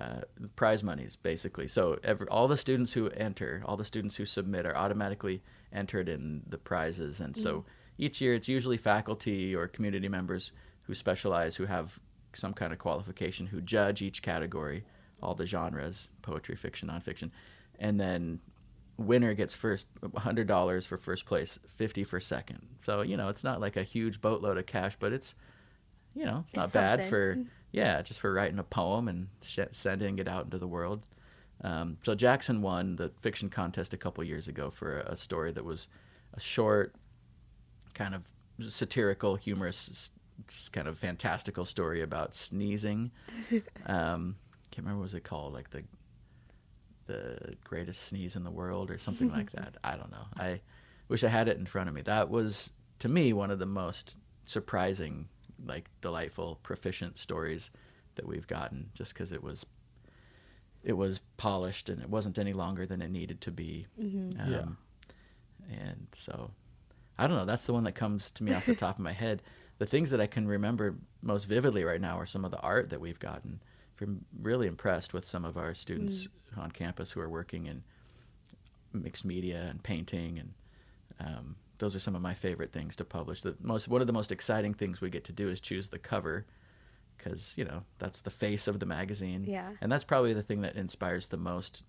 uh, 0.00 0.22
prize 0.56 0.82
monies 0.82 1.16
basically. 1.16 1.68
So 1.68 1.98
every, 2.02 2.26
all 2.28 2.48
the 2.48 2.56
students 2.56 2.92
who 2.92 3.08
enter 3.10 3.62
all 3.66 3.76
the 3.76 3.84
students 3.84 4.16
who 4.16 4.24
submit 4.24 4.66
are 4.66 4.76
automatically 4.76 5.42
entered 5.72 6.08
in 6.08 6.42
the 6.48 6.58
prizes. 6.58 7.20
And 7.20 7.36
so 7.36 7.64
each 7.98 8.20
year 8.20 8.34
it's 8.34 8.48
usually 8.48 8.76
faculty 8.76 9.54
or 9.54 9.68
community 9.68 10.08
members 10.08 10.52
who 10.86 10.94
specialize 10.94 11.56
who 11.56 11.66
have 11.66 11.98
some 12.34 12.54
kind 12.54 12.72
of 12.72 12.78
qualification 12.78 13.46
who 13.46 13.60
judge 13.60 14.00
each 14.02 14.22
category 14.22 14.84
all 15.22 15.34
the 15.34 15.46
genres 15.46 16.08
poetry 16.22 16.56
fiction 16.56 16.88
nonfiction. 16.88 17.30
And 17.78 18.00
then 18.00 18.40
winner 18.96 19.34
gets 19.34 19.54
first 19.54 19.88
$100 20.00 20.86
for 20.86 20.96
first 20.96 21.26
place 21.26 21.58
50 21.76 22.04
for 22.04 22.18
second. 22.18 22.66
So 22.82 23.02
you 23.02 23.16
know 23.16 23.28
it's 23.28 23.44
not 23.44 23.60
like 23.60 23.76
a 23.76 23.82
huge 23.82 24.20
boatload 24.20 24.56
of 24.56 24.66
cash 24.66 24.96
but 24.98 25.12
it's 25.12 25.34
you 26.14 26.24
know 26.24 26.42
it's 26.44 26.54
not 26.54 26.64
It's 26.66 26.74
bad 26.74 27.08
for 27.08 27.38
yeah 27.72 28.02
just 28.02 28.20
for 28.20 28.32
writing 28.32 28.58
a 28.58 28.64
poem 28.64 29.08
and 29.08 29.28
sh- 29.42 29.60
sending 29.72 30.18
it 30.18 30.28
out 30.28 30.44
into 30.44 30.58
the 30.58 30.68
world. 30.68 31.02
Um, 31.64 31.96
so 32.02 32.14
jackson 32.14 32.60
won 32.60 32.96
the 32.96 33.10
fiction 33.20 33.48
contest 33.48 33.94
a 33.94 33.96
couple 33.96 34.24
years 34.24 34.48
ago 34.48 34.70
for 34.70 34.98
a, 35.00 35.12
a 35.12 35.16
story 35.16 35.52
that 35.52 35.64
was 35.64 35.86
a 36.34 36.40
short 36.40 36.94
kind 37.94 38.14
of 38.14 38.22
satirical 38.68 39.36
humorous 39.36 40.10
kind 40.72 40.88
of 40.88 40.98
fantastical 40.98 41.64
story 41.64 42.02
about 42.02 42.34
sneezing. 42.34 43.10
Um, 43.86 44.36
can't 44.70 44.84
remember 44.86 45.00
what 45.00 45.04
was 45.04 45.14
it 45.14 45.24
called 45.24 45.52
like 45.52 45.70
the 45.70 45.84
the 47.06 47.56
greatest 47.64 48.04
sneeze 48.04 48.36
in 48.36 48.44
the 48.44 48.50
world 48.50 48.90
or 48.90 48.98
something 48.98 49.30
like 49.30 49.50
that. 49.58 49.76
I 49.84 49.96
don't 49.96 50.10
know. 50.10 50.24
I 50.38 50.60
wish 51.08 51.24
i 51.24 51.28
had 51.28 51.48
it 51.48 51.58
in 51.58 51.66
front 51.66 51.88
of 51.88 51.94
me. 51.94 52.02
That 52.02 52.30
was 52.30 52.70
to 53.00 53.08
me 53.08 53.32
one 53.32 53.50
of 53.50 53.58
the 53.58 53.66
most 53.66 54.16
surprising 54.46 55.28
like 55.66 55.88
delightful 56.00 56.58
proficient 56.62 57.18
stories 57.18 57.70
that 58.14 58.26
we've 58.26 58.46
gotten 58.46 58.90
just 58.94 59.14
because 59.14 59.32
it 59.32 59.42
was 59.42 59.64
it 60.82 60.92
was 60.94 61.20
polished 61.36 61.88
and 61.88 62.02
it 62.02 62.08
wasn't 62.10 62.38
any 62.38 62.52
longer 62.52 62.84
than 62.86 63.00
it 63.02 63.10
needed 63.10 63.40
to 63.42 63.50
be 63.50 63.86
Mm-hmm. 64.00 64.40
um, 64.40 64.76
Yeah. 65.68 65.76
and 65.78 66.06
so 66.12 66.50
I 67.18 67.26
don't 67.26 67.36
know. 67.36 67.44
That's 67.44 67.66
the 67.66 67.72
one 67.72 67.84
that 67.84 67.92
comes 67.94 68.30
to 68.32 68.42
me 68.44 68.52
off 68.54 68.66
the 68.66 68.74
top 68.74 68.96
of 68.96 69.04
my 69.04 69.12
head. 69.12 69.42
The 69.78 69.86
things 69.86 70.10
that 70.10 70.20
I 70.20 70.26
can 70.26 70.46
remember 70.48 70.96
most 71.22 71.44
vividly 71.44 71.84
right 71.84 72.00
now 72.00 72.18
are 72.18 72.26
some 72.26 72.44
of 72.44 72.50
the 72.50 72.60
art 72.60 72.90
that 72.90 73.00
we've 73.00 73.18
gotten. 73.18 73.60
I'm 74.00 74.24
really 74.40 74.66
impressed 74.66 75.12
with 75.12 75.24
some 75.24 75.44
of 75.44 75.56
our 75.56 75.74
students 75.74 76.26
mm. 76.56 76.62
on 76.62 76.72
campus 76.72 77.12
who 77.12 77.20
are 77.20 77.28
working 77.28 77.66
in 77.66 77.84
mixed 78.92 79.24
media 79.24 79.66
and 79.70 79.80
painting, 79.82 80.38
and 80.40 80.54
um, 81.20 81.56
those 81.82 81.96
are 81.96 82.00
some 82.00 82.14
of 82.14 82.22
my 82.22 82.32
favorite 82.32 82.72
things 82.72 82.94
to 82.94 83.04
publish. 83.04 83.42
The 83.42 83.56
most 83.60 83.88
one 83.88 84.00
of 84.00 84.06
the 84.06 84.12
most 84.12 84.30
exciting 84.30 84.72
things 84.72 85.00
we 85.00 85.10
get 85.10 85.24
to 85.24 85.32
do 85.32 85.48
is 85.50 85.60
choose 85.60 85.88
the 85.88 85.98
cover, 85.98 86.46
because 87.18 87.54
you 87.56 87.64
know 87.64 87.82
that's 87.98 88.20
the 88.20 88.30
face 88.30 88.68
of 88.68 88.78
the 88.78 88.86
magazine. 88.86 89.44
Yeah, 89.44 89.68
and 89.80 89.90
that's 89.90 90.04
probably 90.04 90.32
the 90.32 90.42
thing 90.42 90.60
that 90.60 90.76
inspires 90.76 91.26
the 91.26 91.36
most 91.36 91.82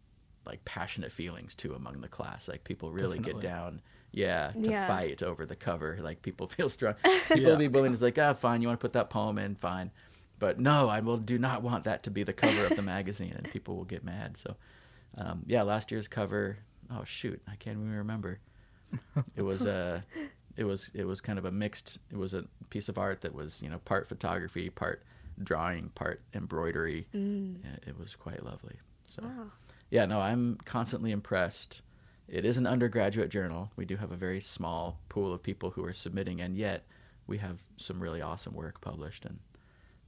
like 0.47 0.65
passionate 0.65 1.11
feelings 1.11 1.53
too 1.53 1.75
among 1.75 2.01
the 2.01 2.07
class. 2.07 2.47
Like 2.47 2.63
people 2.63 2.91
really 2.91 3.19
Definitely. 3.19 3.41
get 3.43 3.49
down 3.49 3.81
yeah, 4.11 4.47
to 4.49 4.59
yeah. 4.59 4.87
fight 4.87 5.21
over 5.21 5.45
the 5.45 5.55
cover. 5.55 5.99
Like 6.01 6.23
people 6.23 6.47
feel 6.57 6.69
strong. 6.69 6.95
People 7.27 7.37
yeah. 7.37 7.49
will 7.49 7.57
be 7.57 7.67
willing 7.67 7.95
to 7.95 8.03
like, 8.03 8.17
ah, 8.17 8.29
oh, 8.29 8.33
fine, 8.33 8.63
you 8.63 8.67
want 8.67 8.79
to 8.79 8.83
put 8.83 8.93
that 8.93 9.11
poem 9.11 9.37
in, 9.37 9.53
fine. 9.53 9.91
But 10.39 10.59
no, 10.59 10.89
I 10.89 11.01
will 11.01 11.17
do 11.17 11.37
not 11.37 11.61
want 11.61 11.83
that 11.83 12.01
to 12.03 12.11
be 12.11 12.23
the 12.23 12.33
cover 12.33 12.65
of 12.65 12.75
the 12.75 12.81
magazine, 12.81 13.33
and 13.37 13.49
people 13.51 13.75
will 13.75 13.85
get 13.85 14.03
mad. 14.03 14.37
So, 14.37 14.55
um, 15.19 15.43
yeah, 15.45 15.61
last 15.61 15.91
year's 15.91 16.07
cover. 16.07 16.57
Oh 16.91 17.03
shoot, 17.03 17.39
I 17.47 17.55
can't 17.55 17.77
even 17.77 17.95
remember. 17.95 18.39
It 19.35 19.41
was 19.41 19.65
a, 19.65 20.03
it 20.57 20.63
was 20.63 20.91
it 20.93 21.05
was 21.05 21.21
kind 21.21 21.39
of 21.39 21.45
a 21.45 21.51
mixed. 21.51 21.97
It 22.11 22.17
was 22.17 22.33
a 22.33 22.45
piece 22.69 22.89
of 22.89 22.97
art 22.97 23.21
that 23.21 23.33
was 23.33 23.61
you 23.61 23.69
know 23.69 23.79
part 23.79 24.07
photography, 24.07 24.69
part 24.69 25.03
drawing, 25.43 25.89
part 25.95 26.21
embroidery. 26.33 27.07
Mm. 27.15 27.57
It 27.87 27.97
was 27.97 28.15
quite 28.15 28.43
lovely. 28.43 28.75
So, 29.09 29.23
wow. 29.23 29.51
yeah, 29.89 30.05
no, 30.05 30.19
I'm 30.19 30.57
constantly 30.65 31.11
impressed 31.11 31.81
it 32.27 32.45
is 32.45 32.57
an 32.57 32.65
undergraduate 32.65 33.29
journal. 33.29 33.71
We 33.75 33.85
do 33.85 33.95
have 33.97 34.11
a 34.11 34.15
very 34.15 34.39
small 34.39 34.99
pool 35.09 35.33
of 35.33 35.43
people 35.43 35.69
who 35.69 35.83
are 35.85 35.93
submitting, 35.93 36.41
and 36.41 36.57
yet 36.57 36.85
we 37.27 37.37
have 37.37 37.63
some 37.77 37.99
really 37.99 38.21
awesome 38.21 38.53
work 38.53 38.81
published. 38.81 39.25
And 39.25 39.39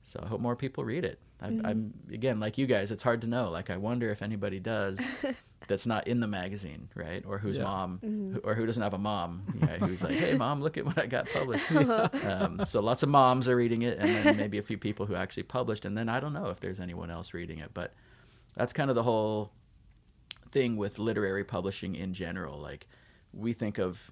so 0.04 0.20
I 0.24 0.28
hope 0.28 0.42
more 0.42 0.56
people 0.56 0.86
read 0.86 1.06
it. 1.06 1.20
I, 1.42 1.50
mm-hmm. 1.50 1.66
I'm 1.66 1.94
again 2.12 2.40
like 2.40 2.58
you 2.58 2.68
guys. 2.68 2.92
It's 2.92 3.04
hard 3.04 3.22
to 3.22 3.28
know. 3.28 3.50
Like 3.50 3.70
I 3.70 3.78
wonder 3.78 4.10
if 4.10 4.22
anybody 4.22 4.60
does 4.60 5.00
that's 5.68 5.86
not 5.86 6.08
in 6.08 6.20
the 6.20 6.28
magazine, 6.28 6.90
right? 6.96 7.24
Or 7.26 7.38
whose 7.38 7.58
yeah. 7.58 7.64
mom, 7.64 8.00
mm-hmm. 8.04 8.38
or 8.44 8.56
who 8.56 8.66
doesn't 8.66 8.82
have 8.82 8.94
a 8.94 9.00
mom, 9.00 9.44
yeah, 9.60 9.78
who's 9.78 10.04
like, 10.04 10.16
"Hey, 10.16 10.34
mom, 10.38 10.62
look 10.62 10.78
at 10.78 10.86
what 10.86 10.98
I 10.98 11.06
got 11.06 11.28
published." 11.30 11.72
um, 12.26 12.66
so 12.66 12.82
lots 12.82 13.04
of 13.04 13.10
moms 13.10 13.50
are 13.50 13.56
reading 13.56 13.84
it, 13.84 13.98
and 14.00 14.10
then 14.10 14.38
maybe 14.38 14.58
a 14.58 14.64
few 14.64 14.78
people 14.78 15.06
who 15.06 15.16
actually 15.16 15.44
published, 15.44 15.86
and 15.86 15.98
then 15.98 16.10
I 16.10 16.20
don't 16.20 16.34
know 16.34 16.48
if 16.48 16.60
there's 16.60 16.80
anyone 16.80 17.10
else 17.10 17.34
reading 17.34 17.60
it, 17.60 17.72
but 17.74 17.94
that's 18.56 18.74
kind 18.74 18.90
of 18.90 18.96
the 18.96 19.04
whole 19.04 19.52
thing 20.52 20.78
with 20.78 21.00
literary 21.00 21.44
publishing 21.44 21.96
in 21.96 22.14
general. 22.14 22.60
Like 22.60 22.88
we 23.34 23.54
think 23.54 23.78
of 23.78 24.12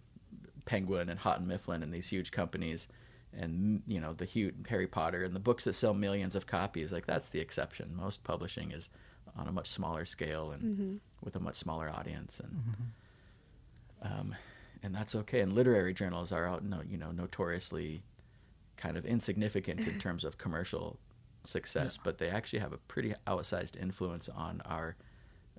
Penguin 0.65 1.09
and 1.09 1.19
Houghton 1.19 1.47
Mifflin 1.47 1.83
and 1.83 1.93
these 1.93 2.07
huge 2.07 2.31
companies 2.31 2.87
and 3.35 3.81
you 3.87 3.99
know 3.99 4.13
the 4.13 4.25
huge 4.25 4.53
Harry 4.69 4.87
Potter 4.87 5.23
and 5.23 5.33
the 5.33 5.39
books 5.39 5.63
that 5.63 5.73
sell 5.73 5.93
millions 5.93 6.35
of 6.35 6.45
copies 6.45 6.91
like 6.91 7.05
that's 7.05 7.29
the 7.29 7.39
exception 7.39 7.95
most 7.95 8.23
publishing 8.23 8.71
is 8.71 8.89
on 9.35 9.47
a 9.47 9.51
much 9.51 9.69
smaller 9.69 10.05
scale 10.05 10.51
and 10.51 10.61
mm-hmm. 10.63 10.95
With 11.23 11.35
a 11.35 11.39
much 11.39 11.55
smaller 11.55 11.89
audience 11.89 12.39
and 12.39 12.51
mm-hmm. 12.51 14.19
um, 14.19 14.35
and 14.83 14.93
that's 14.93 15.15
okay 15.15 15.41
and 15.41 15.53
literary 15.53 15.93
journals 15.93 16.31
are 16.31 16.47
out 16.47 16.63
no, 16.63 16.81
you 16.87 16.97
know 16.97 17.11
notoriously 17.11 18.03
kind 18.77 18.97
of 18.97 19.05
insignificant 19.05 19.87
in 19.87 19.99
terms 20.07 20.23
of 20.23 20.37
commercial 20.37 20.97
success 21.45 21.95
yeah. 21.95 22.01
but 22.03 22.17
they 22.17 22.29
actually 22.29 22.59
have 22.59 22.73
a 22.73 22.77
pretty 22.77 23.13
outsized 23.27 23.81
influence 23.81 24.29
on 24.29 24.61
our 24.65 24.95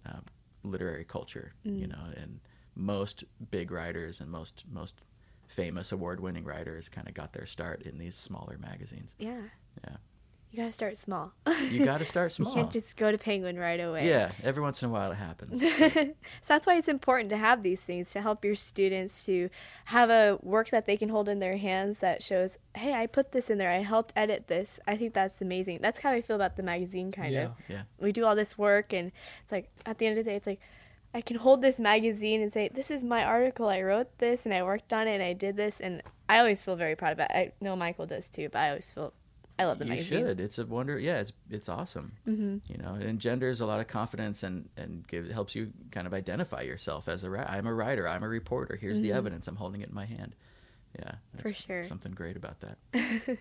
um, 0.07 0.23
literary 0.65 1.05
culture, 1.05 1.53
mm. 1.67 1.79
you 1.79 1.87
know, 1.87 2.07
and 2.17 2.41
most 2.75 3.25
big 3.51 3.71
writers 3.71 4.21
and 4.21 4.31
most 4.31 4.65
most 4.71 4.95
famous 5.47 5.93
award-winning 5.93 6.45
writers 6.45 6.89
kind 6.89 7.07
of 7.07 7.15
got 7.15 7.33
their 7.33 7.47
start 7.47 7.83
in 7.83 7.99
these 7.99 8.17
smaller 8.17 8.57
magazines. 8.59 9.15
Yeah. 9.19 9.43
Yeah. 9.87 9.97
You 10.55 10.63
gotta 10.63 10.73
start 10.73 10.97
small. 10.97 11.33
you 11.69 11.85
gotta 11.85 12.05
start 12.05 12.31
small. 12.31 12.53
You 12.55 12.63
can't 12.63 12.73
just 12.73 12.97
go 12.97 13.11
to 13.11 13.19
Penguin 13.19 13.59
right 13.59 13.81
away. 13.81 14.09
Yeah, 14.09 14.31
every 14.41 14.63
once 14.63 14.85
in 14.85 14.89
a 14.89 14.93
while 14.93 15.11
it 15.11 15.17
happens. 15.17 15.61
so 15.93 16.15
that's 16.47 16.65
why 16.65 16.77
it's 16.77 16.87
important 16.87 17.31
to 17.31 17.37
have 17.37 17.65
these 17.65 17.81
things 17.81 18.13
to 18.13 18.21
help 18.21 18.45
your 18.45 18.55
students 18.55 19.27
to 19.27 19.51
have 19.87 20.11
a 20.11 20.39
work 20.43 20.71
that 20.71 20.87
they 20.87 20.97
can 20.97 21.09
hold 21.09 21.29
in 21.29 21.41
their 21.41 21.57
hands 21.57 21.99
that 21.99 22.23
shows, 22.23 22.59
hey, 22.77 22.93
I 22.93 23.09
put 23.09 23.33
this 23.33 23.51
in 23.51 23.59
there. 23.59 23.69
I 23.69 23.79
helped 23.79 24.13
edit 24.15 24.47
this. 24.47 24.79
I 24.87 24.97
think 24.97 25.13
that's 25.13 25.41
amazing. 25.43 25.81
That's 25.83 25.99
how 25.99 26.13
I 26.13 26.21
feel 26.23 26.37
about 26.37 26.55
the 26.55 26.63
magazine, 26.63 27.11
kind 27.11 27.35
yeah. 27.35 27.47
of. 27.47 27.53
Yeah. 27.69 27.83
We 27.99 28.13
do 28.13 28.25
all 28.25 28.37
this 28.37 28.57
work, 28.57 28.93
and 28.93 29.11
it's 29.43 29.51
like 29.51 29.71
at 29.85 29.99
the 29.99 30.07
end 30.07 30.19
of 30.19 30.25
the 30.25 30.31
day, 30.31 30.37
it's 30.37 30.47
like. 30.47 30.61
I 31.17 31.21
can 31.21 31.37
hold 31.37 31.63
this 31.63 31.79
magazine 31.79 32.43
and 32.43 32.53
say, 32.53 32.69
"This 32.75 32.91
is 32.91 33.05
my 33.05 33.23
article. 33.23 33.69
I 33.69 33.83
wrote 33.83 34.19
this 34.19 34.47
and 34.47 34.53
I 34.53 34.65
worked 34.65 34.93
on 34.93 35.07
it 35.07 35.15
and 35.15 35.23
I 35.23 35.33
did 35.33 35.57
this." 35.57 35.81
And 35.81 36.03
I 36.29 36.41
always 36.41 36.61
feel 36.61 36.75
very 36.75 36.97
proud 36.97 37.13
of 37.13 37.21
it. 37.21 37.31
I 37.31 37.53
know 37.61 37.77
Michael 37.77 38.07
does 38.07 38.27
too, 38.29 38.49
but 38.49 38.59
I 38.59 38.71
always 38.71 38.91
feel 38.91 39.13
I 39.59 39.67
love 39.67 39.79
the 39.79 39.85
you 39.85 39.91
magazine. 39.91 40.21
You 40.21 40.27
should. 40.27 40.41
It's 40.41 40.59
a 40.59 40.67
wonder. 40.67 40.99
Yeah, 40.99 41.21
it's 41.21 41.33
it's 41.49 41.69
awesome. 41.69 42.13
Mm-hmm. 42.27 42.73
You 42.73 42.79
know, 42.79 42.97
it 42.97 43.07
engenders 43.07 43.61
a 43.61 43.67
lot 43.67 43.81
of 43.81 43.87
confidence 43.87 44.43
and 44.43 44.69
and 44.77 45.07
give, 45.07 45.29
helps 45.29 45.55
you 45.55 45.73
kind 45.93 46.07
of 46.07 46.15
identify 46.15 46.63
yourself 46.63 47.09
as 47.09 47.23
a 47.23 47.31
writer. 47.31 47.49
I'm 47.49 47.67
a 47.67 47.75
writer. 47.75 48.09
I'm 48.09 48.25
a 48.25 48.29
reporter. 48.29 48.77
Here's 48.77 48.99
mm-hmm. 48.99 49.09
the 49.09 49.13
evidence. 49.13 49.47
I'm 49.47 49.57
holding 49.57 49.83
it 49.83 49.91
in 49.91 49.95
my 49.95 50.07
hand. 50.07 50.35
Yeah, 50.99 51.13
for 51.41 51.53
sure. 51.53 51.83
Something 51.83 52.13
great 52.13 52.37
about 52.37 52.57
that. 52.61 52.79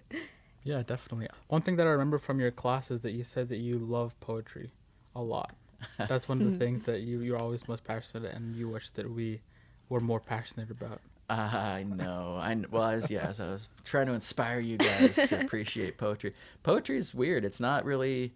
yeah, 0.63 0.83
definitely. 0.83 1.27
One 1.47 1.61
thing 1.61 1.75
that 1.77 1.87
I 1.87 1.91
remember 1.91 2.17
from 2.17 2.39
your 2.39 2.51
class 2.51 2.91
is 2.91 3.01
that 3.01 3.11
you 3.11 3.23
said 3.23 3.49
that 3.49 3.57
you 3.57 3.79
love 3.79 4.19
poetry 4.19 4.71
a 5.15 5.21
lot. 5.21 5.55
That's 5.97 6.27
one 6.27 6.41
of 6.41 6.51
the 6.51 6.57
things 6.63 6.85
that 6.85 7.01
you 7.01 7.21
you're 7.21 7.41
always 7.41 7.67
most 7.67 7.83
passionate, 7.83 8.33
and 8.33 8.55
you 8.55 8.69
wish 8.69 8.91
that 8.91 9.09
we 9.09 9.41
were 9.89 9.99
more 9.99 10.19
passionate 10.19 10.69
about. 10.69 11.01
I 11.33 11.83
know. 11.83 12.37
I 12.39 12.55
well, 12.69 12.83
I 12.83 12.95
was, 12.95 13.09
yeah, 13.09 13.31
so 13.31 13.45
I 13.45 13.51
was 13.51 13.69
trying 13.83 14.07
to 14.07 14.13
inspire 14.13 14.59
you 14.59 14.77
guys 14.77 15.15
to 15.15 15.41
appreciate 15.41 15.97
poetry. 15.97 16.33
Poetry 16.63 16.97
is 16.97 17.13
weird. 17.13 17.45
It's 17.45 17.59
not 17.59 17.85
really, 17.85 18.33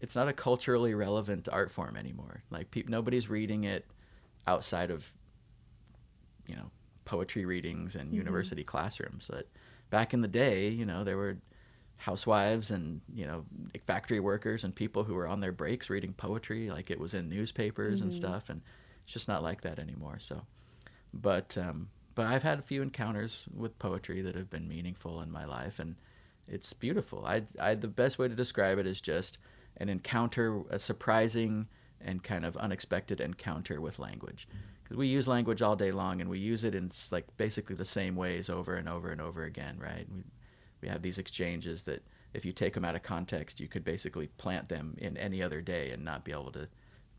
it's 0.00 0.14
not 0.14 0.28
a 0.28 0.32
culturally 0.32 0.94
relevant 0.94 1.48
art 1.50 1.70
form 1.70 1.96
anymore. 1.96 2.42
Like 2.50 2.70
pe- 2.70 2.84
nobody's 2.88 3.28
reading 3.28 3.64
it 3.64 3.86
outside 4.46 4.90
of, 4.90 5.10
you 6.46 6.56
know, 6.56 6.70
poetry 7.04 7.44
readings 7.44 7.96
and 7.96 8.08
mm-hmm. 8.08 8.16
university 8.16 8.64
classrooms. 8.64 9.28
But 9.30 9.46
back 9.90 10.14
in 10.14 10.22
the 10.22 10.28
day, 10.28 10.68
you 10.68 10.84
know, 10.84 11.04
there 11.04 11.16
were 11.16 11.36
housewives 11.98 12.70
and 12.70 13.00
you 13.14 13.26
know 13.26 13.42
factory 13.86 14.20
workers 14.20 14.64
and 14.64 14.74
people 14.74 15.02
who 15.02 15.14
were 15.14 15.26
on 15.26 15.40
their 15.40 15.50
breaks 15.50 15.88
reading 15.88 16.12
poetry 16.12 16.68
like 16.68 16.90
it 16.90 17.00
was 17.00 17.14
in 17.14 17.26
newspapers 17.26 18.00
mm-hmm. 18.00 18.08
and 18.08 18.14
stuff 18.14 18.50
and 18.50 18.60
it's 19.02 19.14
just 19.14 19.28
not 19.28 19.42
like 19.42 19.62
that 19.62 19.78
anymore 19.78 20.18
so 20.20 20.42
but 21.14 21.56
um, 21.56 21.88
but 22.16 22.26
I've 22.26 22.42
had 22.42 22.58
a 22.58 22.62
few 22.62 22.82
encounters 22.82 23.42
with 23.54 23.78
poetry 23.78 24.22
that 24.22 24.34
have 24.34 24.50
been 24.50 24.66
meaningful 24.66 25.20
in 25.20 25.30
my 25.30 25.44
life, 25.44 25.78
and 25.78 25.94
it's 26.48 26.72
beautiful. 26.72 27.24
I, 27.24 27.42
I 27.60 27.74
the 27.74 27.86
best 27.86 28.18
way 28.18 28.26
to 28.26 28.34
describe 28.34 28.78
it 28.78 28.86
is 28.86 29.00
just 29.00 29.38
an 29.76 29.88
encounter, 29.88 30.62
a 30.70 30.78
surprising 30.78 31.68
and 32.00 32.24
kind 32.24 32.44
of 32.44 32.56
unexpected 32.56 33.20
encounter 33.20 33.80
with 33.80 33.98
language. 33.98 34.48
Mm-hmm. 34.48 34.60
Because 34.82 34.96
we 34.96 35.08
use 35.08 35.28
language 35.28 35.62
all 35.62 35.76
day 35.76 35.92
long, 35.92 36.20
and 36.20 36.30
we 36.30 36.38
use 36.38 36.64
it 36.64 36.74
in 36.74 36.90
like 37.12 37.26
basically 37.36 37.76
the 37.76 37.84
same 37.84 38.16
ways 38.16 38.48
over 38.48 38.76
and 38.76 38.88
over 38.88 39.10
and 39.10 39.20
over 39.20 39.44
again, 39.44 39.78
right? 39.78 40.06
We 40.12 40.24
we 40.80 40.88
have 40.88 41.02
these 41.02 41.18
exchanges 41.18 41.82
that 41.84 42.02
if 42.32 42.44
you 42.44 42.52
take 42.52 42.74
them 42.74 42.84
out 42.84 42.96
of 42.96 43.02
context, 43.02 43.60
you 43.60 43.68
could 43.68 43.84
basically 43.84 44.28
plant 44.38 44.68
them 44.68 44.94
in 44.98 45.16
any 45.16 45.42
other 45.42 45.60
day 45.60 45.90
and 45.90 46.04
not 46.04 46.24
be 46.24 46.32
able 46.32 46.52
to 46.52 46.68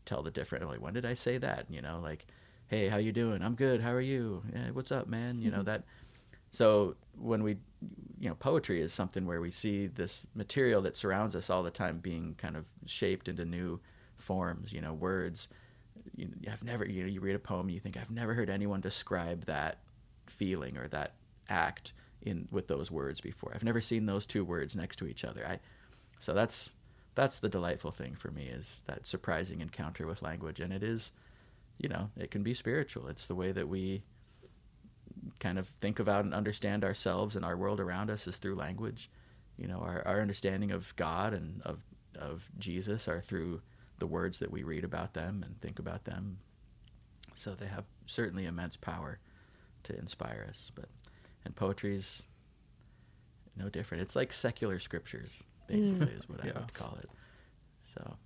tell 0.06 0.22
the 0.22 0.30
difference. 0.30 0.64
Like, 0.64 0.80
when 0.80 0.94
did 0.94 1.06
I 1.06 1.14
say 1.14 1.38
that? 1.38 1.66
You 1.68 1.82
know, 1.82 2.00
like 2.02 2.26
hey, 2.68 2.88
how 2.88 2.98
you 2.98 3.12
doing? 3.12 3.42
I'm 3.42 3.54
good. 3.54 3.80
How 3.80 3.92
are 3.92 4.00
you? 4.00 4.42
Yeah, 4.54 4.70
what's 4.72 4.92
up, 4.92 5.08
man? 5.08 5.40
You 5.40 5.50
know 5.50 5.58
mm-hmm. 5.58 5.66
that. 5.66 5.84
So 6.50 6.96
when 7.18 7.42
we, 7.42 7.56
you 8.20 8.28
know, 8.28 8.34
poetry 8.34 8.80
is 8.80 8.92
something 8.92 9.26
where 9.26 9.40
we 9.40 9.50
see 9.50 9.86
this 9.88 10.26
material 10.34 10.82
that 10.82 10.96
surrounds 10.96 11.34
us 11.34 11.50
all 11.50 11.62
the 11.62 11.70
time 11.70 11.98
being 11.98 12.34
kind 12.38 12.56
of 12.56 12.64
shaped 12.86 13.28
into 13.28 13.44
new 13.44 13.80
forms. 14.18 14.72
You 14.72 14.80
know, 14.80 14.92
words. 14.92 15.48
You, 16.16 16.28
I've 16.50 16.64
never, 16.64 16.86
you 16.86 17.02
know, 17.02 17.08
you 17.08 17.20
read 17.20 17.34
a 17.34 17.38
poem, 17.38 17.68
you 17.68 17.80
think 17.80 17.96
I've 17.96 18.10
never 18.10 18.34
heard 18.34 18.50
anyone 18.50 18.80
describe 18.80 19.44
that 19.46 19.78
feeling 20.26 20.76
or 20.76 20.88
that 20.88 21.14
act 21.48 21.92
in 22.22 22.48
with 22.50 22.66
those 22.66 22.90
words 22.90 23.20
before. 23.20 23.52
I've 23.54 23.64
never 23.64 23.80
seen 23.80 24.06
those 24.06 24.26
two 24.26 24.44
words 24.44 24.76
next 24.76 24.96
to 24.96 25.06
each 25.06 25.24
other. 25.24 25.46
I, 25.46 25.58
so 26.18 26.34
that's 26.34 26.70
that's 27.14 27.40
the 27.40 27.48
delightful 27.48 27.90
thing 27.90 28.14
for 28.14 28.30
me 28.30 28.44
is 28.44 28.80
that 28.86 29.06
surprising 29.06 29.60
encounter 29.60 30.06
with 30.06 30.22
language, 30.22 30.60
and 30.60 30.72
it 30.72 30.82
is 30.82 31.12
you 31.78 31.88
know, 31.88 32.10
it 32.16 32.30
can 32.30 32.42
be 32.42 32.54
spiritual. 32.54 33.08
It's 33.08 33.26
the 33.26 33.34
way 33.34 33.52
that 33.52 33.68
we 33.68 34.02
kind 35.38 35.58
of 35.58 35.68
think 35.80 35.98
about 35.98 36.24
and 36.24 36.34
understand 36.34 36.84
ourselves 36.84 37.36
and 37.36 37.44
our 37.44 37.56
world 37.56 37.80
around 37.80 38.10
us 38.10 38.26
is 38.26 38.36
through 38.36 38.56
language. 38.56 39.10
You 39.56 39.68
know, 39.68 39.78
our, 39.78 40.06
our 40.06 40.20
understanding 40.20 40.70
of 40.72 40.94
God 40.96 41.34
and 41.34 41.62
of 41.62 41.80
of 42.18 42.48
Jesus 42.58 43.06
are 43.06 43.20
through 43.20 43.60
the 43.98 44.06
words 44.06 44.38
that 44.40 44.50
we 44.50 44.62
read 44.64 44.82
about 44.84 45.14
them 45.14 45.44
and 45.46 45.60
think 45.60 45.78
about 45.78 46.04
them. 46.04 46.38
So 47.34 47.54
they 47.54 47.66
have 47.66 47.84
certainly 48.06 48.46
immense 48.46 48.76
power 48.76 49.18
to 49.84 49.96
inspire 49.96 50.46
us. 50.48 50.72
But 50.74 50.86
and 51.44 51.54
poetry 51.54 51.96
is 51.96 52.22
no 53.56 53.68
different. 53.68 54.02
It's 54.02 54.16
like 54.16 54.32
secular 54.32 54.78
scriptures, 54.78 55.44
basically, 55.66 56.06
mm. 56.06 56.18
is 56.18 56.28
what 56.28 56.44
yeah. 56.44 56.52
I 56.56 56.60
would 56.60 56.74
call 56.74 56.98
it. 57.00 57.10
So 57.82 58.16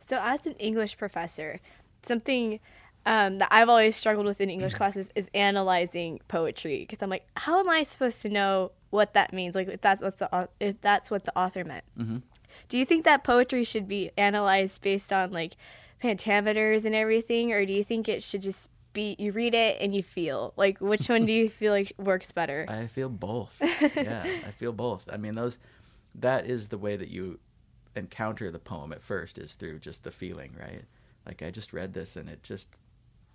So 0.00 0.18
as 0.20 0.46
an 0.46 0.54
English 0.54 0.96
professor, 0.96 1.60
something 2.06 2.60
um, 3.06 3.38
that 3.38 3.48
I've 3.50 3.68
always 3.68 3.96
struggled 3.96 4.26
with 4.26 4.40
in 4.40 4.48
English 4.50 4.74
classes 4.74 5.10
is 5.14 5.28
analyzing 5.34 6.20
poetry 6.28 6.80
because 6.80 7.02
I'm 7.02 7.10
like, 7.10 7.26
how 7.36 7.60
am 7.60 7.68
I 7.68 7.82
supposed 7.82 8.22
to 8.22 8.28
know 8.28 8.72
what 8.90 9.14
that 9.14 9.32
means? 9.32 9.54
Like 9.54 9.68
if 9.68 9.80
that's 9.80 10.02
what's 10.02 10.18
the 10.18 10.48
if 10.60 10.80
that's 10.80 11.10
what 11.10 11.24
the 11.24 11.36
author 11.38 11.64
meant. 11.64 11.84
Mhm. 11.98 12.22
Do 12.68 12.78
you 12.78 12.84
think 12.84 13.04
that 13.04 13.24
poetry 13.24 13.64
should 13.64 13.88
be 13.88 14.10
analyzed 14.16 14.80
based 14.80 15.12
on 15.12 15.32
like 15.32 15.56
pentameters 16.02 16.84
and 16.84 16.94
everything, 16.94 17.52
or 17.52 17.66
do 17.66 17.72
you 17.72 17.84
think 17.84 18.08
it 18.08 18.22
should 18.22 18.42
just 18.42 18.68
be 18.92 19.16
you 19.18 19.32
read 19.32 19.54
it 19.54 19.78
and 19.80 19.94
you 19.94 20.02
feel 20.02 20.52
like 20.56 20.80
which 20.80 21.08
one 21.08 21.26
do 21.26 21.32
you 21.32 21.48
feel 21.60 21.72
like 21.72 21.92
works 21.98 22.32
better? 22.32 22.64
I 22.68 22.86
feel 22.86 23.08
both. 23.08 23.56
yeah, 23.96 24.24
I 24.46 24.50
feel 24.52 24.72
both. 24.72 25.04
I 25.12 25.16
mean, 25.16 25.34
those 25.34 25.58
that 26.14 26.46
is 26.46 26.68
the 26.68 26.78
way 26.78 26.96
that 26.96 27.08
you 27.08 27.38
encounter 27.96 28.50
the 28.50 28.58
poem 28.58 28.92
at 28.92 29.02
first 29.02 29.38
is 29.38 29.54
through 29.54 29.80
just 29.80 30.04
the 30.04 30.10
feeling, 30.10 30.54
right? 30.58 30.84
Like 31.26 31.42
I 31.42 31.50
just 31.50 31.72
read 31.72 31.92
this 31.92 32.16
and 32.16 32.28
it 32.28 32.42
just 32.42 32.68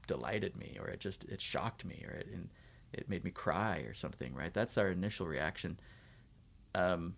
delighted 0.09 0.57
me, 0.57 0.77
or 0.81 0.87
it 0.87 0.99
just 0.99 1.23
it 1.25 1.39
shocked 1.39 1.85
me, 1.85 2.03
or 2.05 2.11
it 2.15 2.27
and 2.33 2.49
it 2.91 3.07
made 3.07 3.23
me 3.23 3.29
cry 3.31 3.77
or 3.87 3.93
something, 3.93 4.33
right? 4.33 4.53
That's 4.53 4.77
our 4.77 4.89
initial 4.89 5.27
reaction. 5.27 5.79
Um, 6.73 7.15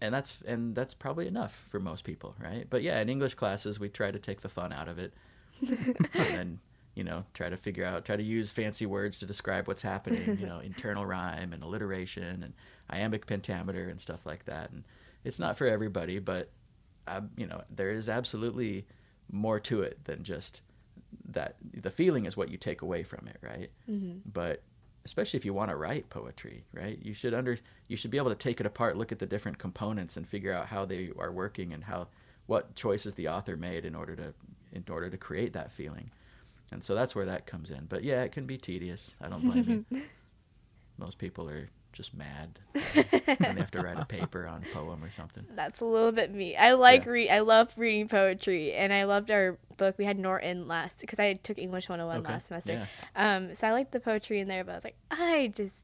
and 0.00 0.12
that's 0.12 0.40
and 0.46 0.74
that's 0.74 0.94
probably 0.94 1.28
enough 1.28 1.66
for 1.70 1.78
most 1.78 2.04
people, 2.04 2.34
right? 2.42 2.66
But 2.68 2.82
yeah, 2.82 3.00
in 3.00 3.10
English 3.10 3.34
classes, 3.34 3.78
we 3.78 3.90
try 3.90 4.10
to 4.10 4.18
take 4.18 4.40
the 4.40 4.48
fun 4.48 4.72
out 4.72 4.88
of 4.88 4.98
it, 4.98 5.12
and 5.60 6.08
then 6.14 6.60
you 6.94 7.04
know 7.04 7.24
try 7.34 7.50
to 7.50 7.56
figure 7.56 7.84
out, 7.84 8.06
try 8.06 8.16
to 8.16 8.22
use 8.22 8.50
fancy 8.50 8.86
words 8.86 9.18
to 9.18 9.26
describe 9.26 9.68
what's 9.68 9.82
happening, 9.82 10.38
you 10.40 10.46
know, 10.46 10.58
internal 10.60 11.04
rhyme 11.04 11.52
and 11.52 11.62
alliteration 11.62 12.42
and 12.42 12.54
iambic 12.90 13.26
pentameter 13.26 13.90
and 13.90 14.00
stuff 14.00 14.24
like 14.24 14.44
that. 14.46 14.70
And 14.70 14.84
it's 15.22 15.38
not 15.38 15.56
for 15.58 15.66
everybody, 15.66 16.18
but 16.18 16.50
uh, 17.06 17.20
you 17.36 17.46
know, 17.46 17.62
there 17.70 17.90
is 17.90 18.08
absolutely 18.08 18.86
more 19.30 19.60
to 19.60 19.82
it 19.82 20.02
than 20.04 20.24
just 20.24 20.62
that. 21.30 21.56
The 21.74 21.90
feeling 21.90 22.26
is 22.26 22.36
what 22.36 22.48
you 22.48 22.56
take 22.56 22.82
away 22.82 23.02
from 23.02 23.28
it, 23.28 23.38
right? 23.42 23.70
Mm-hmm. 23.88 24.28
But 24.32 24.62
especially 25.04 25.38
if 25.38 25.44
you 25.44 25.52
want 25.52 25.70
to 25.70 25.76
write 25.76 26.08
poetry, 26.10 26.64
right? 26.72 26.98
You 27.02 27.14
should 27.14 27.34
under 27.34 27.58
you 27.88 27.96
should 27.96 28.10
be 28.10 28.18
able 28.18 28.30
to 28.30 28.36
take 28.36 28.60
it 28.60 28.66
apart, 28.66 28.96
look 28.96 29.12
at 29.12 29.18
the 29.18 29.26
different 29.26 29.58
components, 29.58 30.16
and 30.16 30.28
figure 30.28 30.52
out 30.52 30.66
how 30.66 30.84
they 30.84 31.10
are 31.18 31.32
working 31.32 31.72
and 31.72 31.84
how 31.84 32.08
what 32.46 32.74
choices 32.74 33.14
the 33.14 33.28
author 33.28 33.56
made 33.56 33.84
in 33.84 33.94
order 33.94 34.16
to 34.16 34.34
in 34.72 34.84
order 34.90 35.10
to 35.10 35.16
create 35.16 35.52
that 35.52 35.70
feeling. 35.70 36.10
And 36.70 36.82
so 36.82 36.94
that's 36.94 37.14
where 37.14 37.26
that 37.26 37.46
comes 37.46 37.70
in. 37.70 37.84
But 37.86 38.02
yeah, 38.02 38.22
it 38.22 38.32
can 38.32 38.46
be 38.46 38.56
tedious. 38.56 39.14
I 39.20 39.28
don't 39.28 39.42
blame 39.42 39.86
you. 39.90 40.02
Most 40.98 41.18
people 41.18 41.48
are 41.48 41.68
just 41.92 42.14
mad 42.14 42.58
when 42.72 43.54
they 43.54 43.60
have 43.60 43.70
to 43.72 43.80
write 43.82 43.98
a 43.98 44.04
paper 44.04 44.46
on 44.46 44.62
a 44.62 44.74
poem 44.74 45.02
or 45.04 45.10
something. 45.10 45.44
That's 45.54 45.80
a 45.80 45.84
little 45.84 46.12
bit 46.12 46.32
me. 46.32 46.56
I 46.56 46.72
like 46.72 47.04
Yeah. 47.04 47.10
read. 47.10 47.28
I 47.30 47.40
love 47.40 47.72
reading 47.76 48.08
poetry, 48.08 48.72
and 48.72 48.92
I 48.92 49.04
loved 49.04 49.30
our 49.30 49.58
book. 49.76 49.96
We 49.98 50.04
had 50.04 50.18
Norton 50.18 50.66
last 50.68 51.00
because 51.00 51.18
I 51.18 51.34
took 51.34 51.58
English 51.58 51.88
101 51.88 52.20
Okay, 52.24 52.32
last 52.32 52.46
semester. 52.48 52.72
yeah. 53.16 53.34
Um, 53.36 53.54
so 53.54 53.68
I 53.68 53.72
liked 53.72 53.92
the 53.92 54.00
poetry 54.00 54.40
in 54.40 54.48
there, 54.48 54.64
but 54.64 54.72
I 54.72 54.74
was 54.76 54.84
like, 54.84 54.96
I 55.10 55.52
just 55.54 55.74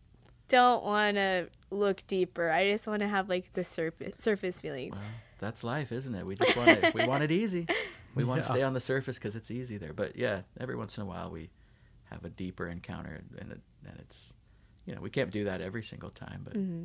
don't 0.49 0.83
want 0.85 1.17
to 1.17 1.49
look 1.71 2.03
deeper. 2.07 2.51
I 2.51 2.71
just 2.71 2.87
want 2.87 3.01
to 3.01 3.09
have 3.09 3.29
like 3.29 3.53
the 3.53 3.65
surface 3.65 4.15
surface 4.19 4.59
feelings. 4.61 4.93
Well, 4.93 5.03
that's 5.39 5.63
life, 5.63 5.93
isn't 5.93 6.15
it? 6.15 6.25
We 6.27 6.35
just 6.37 6.57
want 6.57 6.71
it. 6.71 6.95
we 6.95 7.07
want 7.07 7.23
it 7.23 7.31
easy. 7.31 7.67
We 8.15 8.25
want 8.25 8.43
to 8.43 8.49
stay 8.49 8.63
on 8.65 8.73
the 8.73 8.81
surface 8.81 9.17
because 9.17 9.37
it's 9.37 9.49
easy 9.51 9.77
there. 9.77 9.93
But 9.93 10.17
yeah, 10.17 10.41
every 10.59 10.75
once 10.75 10.97
in 10.97 11.03
a 11.05 11.07
while 11.07 11.31
we 11.31 11.51
have 12.11 12.25
a 12.25 12.31
deeper 12.31 12.67
encounter, 12.67 13.21
and 13.39 13.53
it, 13.53 13.61
and 13.87 13.97
it's 14.01 14.33
you 14.89 14.95
know 14.95 15.01
we 15.03 15.11
can't 15.11 15.31
do 15.31 15.45
that 15.45 15.61
every 15.61 15.83
single 15.83 16.11
time. 16.11 16.41
But 16.45 16.55
Mm-hmm. 16.55 16.85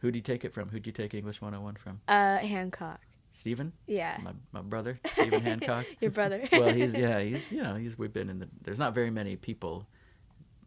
who 0.00 0.10
do 0.12 0.18
you 0.18 0.22
take 0.22 0.44
it 0.44 0.52
from? 0.52 0.68
Who 0.68 0.78
do 0.78 0.88
you 0.88 0.92
take 0.92 1.14
English 1.14 1.40
101 1.40 1.76
from? 1.76 2.00
Uh, 2.06 2.38
Hancock. 2.38 3.00
Stephen, 3.32 3.72
Yeah, 3.86 4.18
my 4.22 4.32
my 4.52 4.60
brother, 4.60 4.98
Stephen 5.12 5.42
Hancock. 5.42 5.86
your 6.00 6.10
brother. 6.10 6.46
well, 6.52 6.72
he's 6.74 6.94
yeah, 6.94 7.20
he's 7.20 7.50
you 7.52 7.62
know 7.62 7.74
he's 7.76 7.96
we've 7.96 8.12
been 8.12 8.28
in 8.28 8.38
the. 8.40 8.48
There's 8.62 8.78
not 8.78 8.92
very 8.92 9.10
many 9.10 9.36
people, 9.36 9.86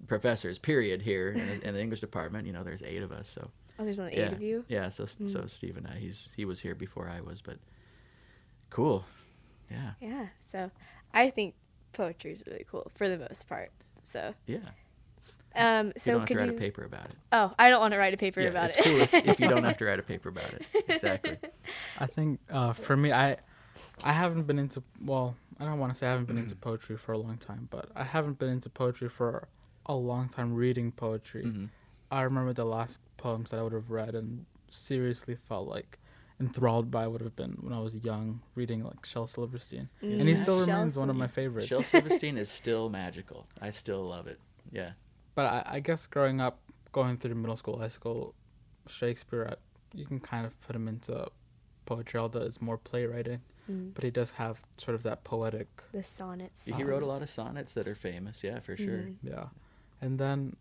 professors 0.08 0.58
period 0.60 1.02
here 1.02 1.34
in 1.34 1.48
the, 1.48 1.68
in 1.68 1.74
the 1.74 1.82
English 1.82 2.00
department. 2.00 2.48
You 2.48 2.54
know, 2.54 2.64
there's 2.64 2.82
eight 2.82 3.04
of 3.04 3.12
us, 3.12 3.28
so 3.30 3.52
oh, 3.80 3.84
there's 3.84 4.00
only 4.00 4.16
yeah, 4.18 4.28
eight 4.28 4.34
of 4.34 4.42
you. 4.42 4.64
Yeah, 4.70 4.88
so 4.90 5.06
so 5.06 5.46
Stephen, 5.48 5.86
and 5.86 5.96
I, 5.96 6.00
he's 6.00 6.30
he 6.38 6.46
was 6.46 6.62
here 6.62 6.74
before 6.74 7.10
I 7.10 7.20
was, 7.22 7.42
but 7.42 7.58
cool. 8.70 9.06
Yeah, 9.70 9.92
Yeah. 10.02 10.28
So 10.40 10.72
I 11.14 11.30
think 11.32 11.56
poetry 11.92 12.32
is 12.32 12.44
really 12.48 12.66
cool 12.70 12.90
for 12.96 13.10
the 13.10 13.18
most 13.18 13.46
part. 13.48 13.72
So 14.04 14.34
yeah. 14.48 14.70
Um, 15.56 15.88
you 15.88 15.94
so 15.98 16.12
don't 16.12 16.20
have 16.22 16.28
could 16.28 16.34
to 16.36 16.40
write 16.42 16.50
you? 16.52 16.56
a 16.56 16.60
paper 16.60 16.84
about 16.84 17.06
it. 17.06 17.16
Oh, 17.32 17.54
I 17.60 17.70
don't 17.70 17.80
want 17.80 17.92
to 17.94 17.98
write 17.98 18.14
a 18.14 18.18
paper 18.18 18.42
yeah, 18.42 18.50
about 18.50 18.70
it's 18.72 18.78
it. 18.80 18.84
cool 18.84 19.02
if, 19.02 19.14
if 19.14 19.40
you 19.40 19.48
don't 19.48 19.64
have 19.64 19.78
to 19.78 19.86
write 19.90 20.00
a 20.00 20.04
paper 20.04 20.30
about 20.30 20.54
it. 20.54 20.66
Exactly. 20.88 21.38
I 22.00 22.06
think 22.08 22.40
uh, 22.50 22.74
for 22.74 22.96
me, 22.98 23.12
I 23.12 23.38
I 24.04 24.14
haven't 24.14 24.44
been 24.44 24.60
into 24.60 24.84
well, 25.04 25.36
I 25.60 25.66
don't 25.66 25.80
want 25.80 25.92
to 25.94 25.98
say 25.98 26.08
I 26.08 26.12
haven't 26.12 26.26
been 26.26 26.38
into 26.38 26.56
poetry 26.56 26.98
for 26.98 27.12
a 27.14 27.18
long 27.18 27.38
time, 27.38 27.68
but 27.72 27.90
I 27.96 28.04
haven't 28.04 28.40
been 28.40 28.50
into 28.50 28.70
poetry 28.70 29.10
for 29.10 29.48
a 29.86 29.94
long 29.96 30.30
time. 30.30 30.54
Reading 30.54 30.92
poetry, 30.92 31.44
Mhm. 31.46 31.70
I 32.12 32.22
remember 32.22 32.54
the 32.54 32.66
last 32.66 33.00
poems 33.18 33.50
that 33.52 33.60
I 33.60 33.64
would 33.64 33.74
have 33.74 33.90
read 33.92 34.16
and 34.16 34.46
seriously 34.70 35.36
felt 35.36 35.68
like 35.68 36.00
enthralled 36.40 36.90
by 36.92 37.08
would 37.08 37.22
have 37.22 37.36
been 37.36 37.58
when 37.62 37.74
I 37.74 37.80
was 37.80 37.96
young, 38.04 38.42
reading 38.56 38.84
like 38.84 39.06
Shel 39.06 39.28
Silverstein, 39.28 39.90
and 40.02 40.28
he 40.28 40.36
still 40.36 40.58
Shel 40.66 40.76
remains 40.78 40.98
one 40.98 41.10
of 41.10 41.16
my 41.16 41.28
favorites. 41.28 41.68
Shel 41.68 41.84
Silverstein 41.84 42.38
is 42.38 42.50
still 42.62 42.90
magical. 42.90 43.46
I 43.62 43.70
still 43.72 44.04
love 44.04 44.28
it. 44.28 44.40
Yeah. 44.72 44.92
But 45.36 45.46
I, 45.46 45.64
I 45.76 45.80
guess 45.80 46.06
growing 46.06 46.40
up, 46.42 46.60
going 46.92 47.18
through 47.18 47.36
middle 47.36 47.56
school, 47.58 47.80
high 47.80 47.88
school, 47.88 48.34
Shakespeare, 48.88 49.56
you 49.94 50.06
can 50.06 50.20
kind 50.20 50.46
of 50.46 50.60
put 50.62 50.76
him 50.76 50.88
into 50.88 51.28
poetry, 51.86 52.20
although 52.20 52.42
it's 52.42 52.62
more 52.62 52.78
playwriting. 52.78 53.42
Mm. 53.70 53.94
But 53.94 54.04
he 54.04 54.12
does 54.12 54.32
have 54.32 54.62
sort 54.78 54.96
of 54.96 55.04
that 55.04 55.24
poetic, 55.24 55.68
The 55.94 56.04
sonnets. 56.04 56.66
He 56.66 56.84
wrote 56.84 57.02
a 57.04 57.06
lot 57.06 57.22
of 57.22 57.30
sonnets 57.30 57.74
that 57.74 57.88
are 57.88 57.96
famous. 57.96 58.44
Yeah, 58.44 58.60
for 58.60 58.76
sure. 58.76 59.00
Mhm. 59.00 59.16
yeah. 59.24 59.46
And 60.02 60.20
then 60.20 60.58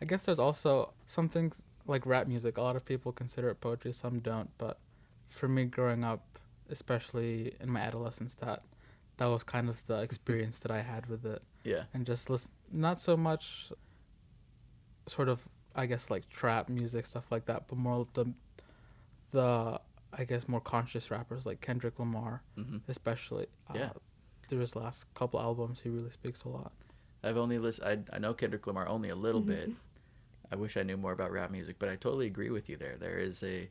I 0.00 0.04
guess 0.04 0.24
there's 0.24 0.38
also 0.38 0.92
some 1.06 1.28
things 1.28 1.64
like 1.86 2.04
rap 2.04 2.26
music. 2.26 2.58
A 2.58 2.62
lot 2.62 2.76
of 2.76 2.84
people 2.84 3.10
consider 3.12 3.48
it 3.48 3.60
poetry, 3.60 3.92
some 3.92 4.18
don't. 4.20 4.50
But 4.58 4.78
for 5.30 5.48
me, 5.48 5.64
growing 5.64 6.04
up, 6.04 6.38
especially 6.68 7.54
in 7.60 7.70
my 7.70 7.80
adolescence, 7.80 8.34
that 8.36 8.62
that 9.16 9.26
was 9.26 9.42
kind 9.44 9.68
of 9.70 9.86
the 9.86 10.00
experience 10.08 10.58
that 10.58 10.70
I 10.70 10.82
had 10.82 11.06
with 11.06 11.24
it. 11.24 11.42
Yeah. 11.64 11.84
and 11.94 12.04
just 12.04 12.28
listen 12.28 12.50
not 12.72 13.00
so 13.00 13.16
much 13.16 13.70
sort 15.12 15.28
of 15.28 15.38
i 15.74 15.84
guess 15.86 16.10
like 16.10 16.28
trap 16.30 16.68
music 16.68 17.04
stuff 17.06 17.26
like 17.30 17.44
that 17.46 17.64
but 17.68 17.76
more 17.78 18.06
the 18.14 18.26
the 19.32 19.80
i 20.12 20.24
guess 20.24 20.48
more 20.48 20.60
conscious 20.60 21.10
rappers 21.10 21.46
like 21.46 21.60
kendrick 21.60 21.98
lamar 21.98 22.42
hmm 22.56 22.78
especially 22.88 23.46
Yeah. 23.74 23.86
uh, 23.86 23.90
through 24.48 24.60
his 24.60 24.76
last 24.76 25.12
couple 25.14 25.40
albums 25.40 25.80
he 25.82 25.88
really 25.88 26.10
speaks 26.10 26.44
a 26.44 26.48
lot 26.48 26.72
I've 27.24 27.36
only 27.36 27.60
listened. 27.60 28.08
I, 28.12 28.16
I 28.16 28.18
know 28.18 28.34
Kendrick 28.34 28.66
Lamar 28.66 28.88
only 28.88 29.10
a 29.10 29.14
little 29.14 29.40
bit. 29.40 29.70
I 30.50 30.56
wish 30.56 30.76
I 30.76 30.82
knew 30.82 30.96
more 30.96 31.12
about 31.12 31.30
rap 31.30 31.52
music, 31.52 31.76
but 31.78 31.88
I 31.88 31.94
totally 31.94 32.26
agree 32.26 32.50
with 32.50 32.68
you 32.68 32.76
there. 32.76 32.96
There 32.98 33.16
is 33.20 33.44
a 33.44 33.70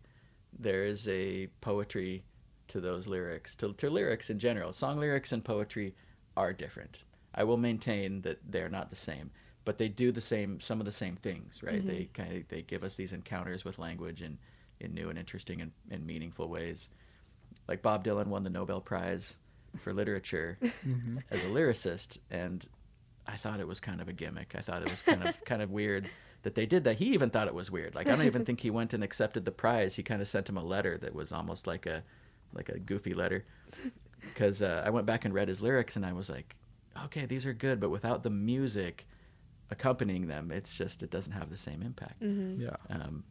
there 0.57 0.85
is 0.85 1.05
a 1.09 1.47
poetry 1.59 2.23
to 2.69 2.79
those 2.79 3.07
lyrics, 3.07 3.57
to, 3.57 3.73
to 3.73 3.89
lyrics 3.89 4.29
in 4.29 4.39
general. 4.39 4.71
Song 4.71 4.97
lyrics 5.01 5.33
and 5.33 5.43
poetry 5.43 5.93
are 6.37 6.53
different. 6.53 7.03
I 7.35 7.43
will 7.43 7.57
maintain 7.57 8.21
that 8.21 8.39
they're 8.49 8.69
not 8.69 8.89
the 8.89 8.95
same, 8.95 9.31
but 9.63 9.77
they 9.77 9.87
do 9.87 10.11
the 10.11 10.21
same 10.21 10.59
some 10.59 10.79
of 10.79 10.85
the 10.85 10.91
same 10.91 11.15
things, 11.15 11.61
right? 11.63 11.85
They 11.85 12.09
kind 12.13 12.35
of 12.37 12.47
they 12.47 12.61
give 12.63 12.83
us 12.83 12.95
these 12.95 13.13
encounters 13.13 13.63
with 13.63 13.79
language 13.79 14.21
in 14.21 14.37
in 14.79 14.93
new 14.93 15.09
and 15.09 15.19
interesting 15.19 15.61
and, 15.61 15.71
and 15.91 16.05
meaningful 16.05 16.49
ways. 16.49 16.89
Like 17.67 17.81
Bob 17.81 18.03
Dylan 18.03 18.27
won 18.27 18.41
the 18.41 18.49
Nobel 18.49 18.81
Prize 18.81 19.37
for 19.77 19.93
literature 19.93 20.57
mm-hmm. 20.63 21.19
as 21.29 21.43
a 21.43 21.47
lyricist 21.47 22.17
and 22.31 22.67
I 23.27 23.37
thought 23.37 23.59
it 23.59 23.67
was 23.67 23.79
kind 23.79 24.01
of 24.01 24.09
a 24.09 24.13
gimmick. 24.13 24.55
I 24.57 24.61
thought 24.61 24.81
it 24.81 24.89
was 24.89 25.01
kind 25.01 25.23
of 25.23 25.39
kind 25.45 25.61
of 25.61 25.69
weird 25.69 26.09
that 26.43 26.55
they 26.55 26.65
did 26.65 26.83
that. 26.85 26.97
He 26.97 27.13
even 27.13 27.29
thought 27.29 27.47
it 27.47 27.53
was 27.53 27.69
weird. 27.69 27.93
Like 27.93 28.07
I 28.07 28.15
don't 28.15 28.25
even 28.25 28.43
think 28.43 28.59
he 28.59 28.71
went 28.71 28.93
and 28.93 29.03
accepted 29.03 29.45
the 29.45 29.51
prize. 29.51 29.95
He 29.95 30.03
kind 30.03 30.21
of 30.21 30.27
sent 30.27 30.49
him 30.49 30.57
a 30.57 30.63
letter 30.63 30.97
that 30.97 31.13
was 31.13 31.31
almost 31.31 31.67
like 31.67 31.85
a 31.85 32.03
like 32.53 32.69
a 32.69 32.79
goofy 32.79 33.13
letter. 33.13 33.45
Because 34.35 34.61
uh, 34.61 34.83
I 34.85 34.91
went 34.91 35.07
back 35.07 35.25
and 35.25 35.33
read 35.33 35.47
his 35.47 35.63
lyrics 35.63 35.95
and 35.95 36.05
I 36.05 36.13
was 36.13 36.29
like, 36.29 36.55
okay, 37.05 37.25
these 37.25 37.43
are 37.47 37.53
good, 37.53 37.79
but 37.79 37.89
without 37.89 38.21
the 38.21 38.29
music 38.29 39.07
accompanying 39.71 40.27
them, 40.27 40.51
it's 40.51 40.75
just 40.75 41.01
it 41.01 41.09
doesn't 41.09 41.33
have 41.33 41.49
the 41.49 41.57
same 41.57 41.81
impact. 41.81 42.21
Mm-hmm. 42.21 42.61
yeah 42.61 42.75
Um, 42.89 43.23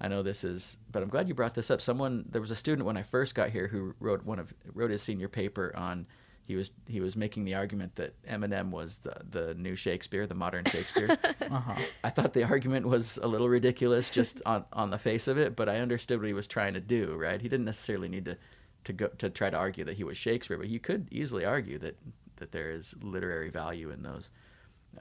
I 0.00 0.08
know 0.08 0.22
this 0.22 0.44
is, 0.44 0.76
but 0.90 1.02
I'm 1.02 1.08
glad 1.08 1.28
you 1.28 1.34
brought 1.34 1.54
this 1.54 1.70
up. 1.70 1.80
Someone, 1.80 2.24
there 2.28 2.40
was 2.40 2.50
a 2.50 2.56
student 2.56 2.84
when 2.84 2.96
I 2.96 3.02
first 3.02 3.34
got 3.34 3.50
here 3.50 3.68
who 3.68 3.94
wrote 4.00 4.24
one 4.24 4.38
of 4.38 4.52
wrote 4.74 4.90
his 4.90 5.02
senior 5.02 5.28
paper 5.28 5.72
on. 5.76 6.06
He 6.46 6.56
was 6.56 6.72
he 6.86 7.00
was 7.00 7.16
making 7.16 7.46
the 7.46 7.54
argument 7.54 7.94
that 7.94 8.20
Eminem 8.24 8.70
was 8.70 8.98
the 8.98 9.14
the 9.30 9.54
new 9.54 9.74
Shakespeare, 9.74 10.26
the 10.26 10.34
modern 10.34 10.66
Shakespeare. 10.66 11.16
uh-huh 11.40 11.74
I 12.02 12.10
thought 12.10 12.34
the 12.34 12.44
argument 12.44 12.86
was 12.86 13.16
a 13.22 13.26
little 13.26 13.48
ridiculous 13.48 14.10
just 14.10 14.42
on 14.44 14.66
on 14.70 14.90
the 14.90 14.98
face 14.98 15.26
of 15.26 15.38
it, 15.38 15.56
but 15.56 15.70
I 15.70 15.78
understood 15.78 16.18
what 16.18 16.26
he 16.26 16.34
was 16.34 16.46
trying 16.46 16.74
to 16.74 16.80
do. 16.80 17.16
Right? 17.18 17.40
He 17.40 17.48
didn't 17.48 17.64
necessarily 17.64 18.10
need 18.10 18.26
to 18.26 18.36
to 18.84 18.92
go 18.92 19.06
to 19.06 19.30
try 19.30 19.48
to 19.48 19.56
argue 19.56 19.84
that 19.84 19.96
he 19.96 20.04
was 20.04 20.18
Shakespeare, 20.18 20.58
but 20.58 20.68
you 20.68 20.80
could 20.80 21.08
easily 21.10 21.46
argue 21.46 21.78
that 21.78 21.96
that 22.36 22.52
there 22.52 22.70
is 22.70 22.94
literary 23.00 23.48
value 23.48 23.90
in 23.90 24.02
those. 24.02 24.28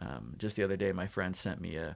Um, 0.01 0.35
just 0.37 0.55
the 0.55 0.63
other 0.63 0.77
day, 0.77 0.91
my 0.91 1.07
friend 1.07 1.35
sent 1.35 1.61
me 1.61 1.75
a 1.75 1.95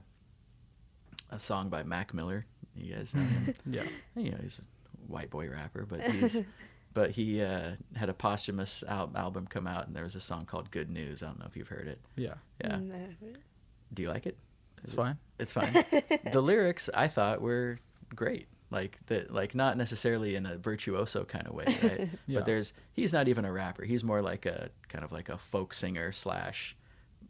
a 1.30 1.38
song 1.38 1.68
by 1.68 1.82
Mac 1.82 2.14
Miller. 2.14 2.46
You 2.74 2.94
guys 2.94 3.14
know 3.14 3.22
him? 3.22 3.54
yeah 3.66 3.84
you 4.16 4.30
know, 4.30 4.38
he's 4.40 4.58
a 4.58 5.12
white 5.12 5.30
boy 5.30 5.48
rapper, 5.48 5.84
but 5.86 6.00
he's 6.02 6.42
but 6.94 7.10
he 7.10 7.42
uh, 7.42 7.72
had 7.94 8.08
a 8.08 8.14
posthumous 8.14 8.82
al- 8.88 9.12
album 9.14 9.46
come 9.46 9.66
out, 9.66 9.86
and 9.86 9.94
there 9.94 10.04
was 10.04 10.14
a 10.16 10.20
song 10.20 10.46
called 10.46 10.70
"Good 10.70 10.90
News." 10.90 11.22
I 11.22 11.26
don't 11.26 11.38
know 11.38 11.46
if 11.46 11.56
you've 11.56 11.68
heard 11.68 11.88
it. 11.88 12.00
Yeah, 12.16 12.34
Yeah, 12.64 12.78
do 13.92 14.02
you 14.02 14.08
like 14.08 14.26
it? 14.26 14.36
it's 14.82 14.92
fine. 14.92 15.18
It's 15.38 15.52
fine. 15.52 15.72
the 16.32 16.40
lyrics 16.40 16.88
I 16.94 17.08
thought 17.08 17.40
were 17.40 17.78
great. 18.14 18.46
Like 18.70 18.98
the 19.06 19.26
like 19.30 19.54
not 19.54 19.76
necessarily 19.76 20.36
in 20.36 20.46
a 20.46 20.56
virtuoso 20.58 21.24
kind 21.24 21.46
of 21.46 21.54
way, 21.54 21.64
right? 21.82 22.08
Yeah. 22.26 22.40
But 22.40 22.46
there's 22.46 22.72
he's 22.92 23.12
not 23.12 23.26
even 23.28 23.44
a 23.44 23.52
rapper. 23.52 23.82
He's 23.84 24.04
more 24.04 24.20
like 24.22 24.46
a 24.46 24.70
kind 24.88 25.04
of 25.04 25.10
like 25.10 25.30
a 25.30 25.38
folk 25.38 25.72
singer 25.74 26.12
slash 26.12 26.76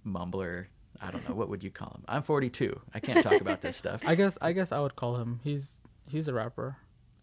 mumbler. 0.09 0.67
I 1.01 1.11
don't 1.13 1.29
know 1.29 1.35
what 1.35 1.49
would 1.49 1.63
you 1.63 1.71
call 1.71 1.91
him. 1.95 2.05
I'm 2.09 2.23
42. 2.23 2.81
I 2.93 2.99
can't 3.01 3.23
talk 3.23 3.41
about 3.41 3.61
this 3.61 3.77
stuff. 3.77 4.01
I 4.07 4.15
guess 4.17 4.37
I 4.43 4.53
guess 4.53 4.73
I 4.73 4.81
would 4.81 4.97
call 4.97 5.17
him. 5.17 5.41
He's 5.45 5.81
he's 6.09 6.27
a 6.29 6.33
rapper, 6.35 6.77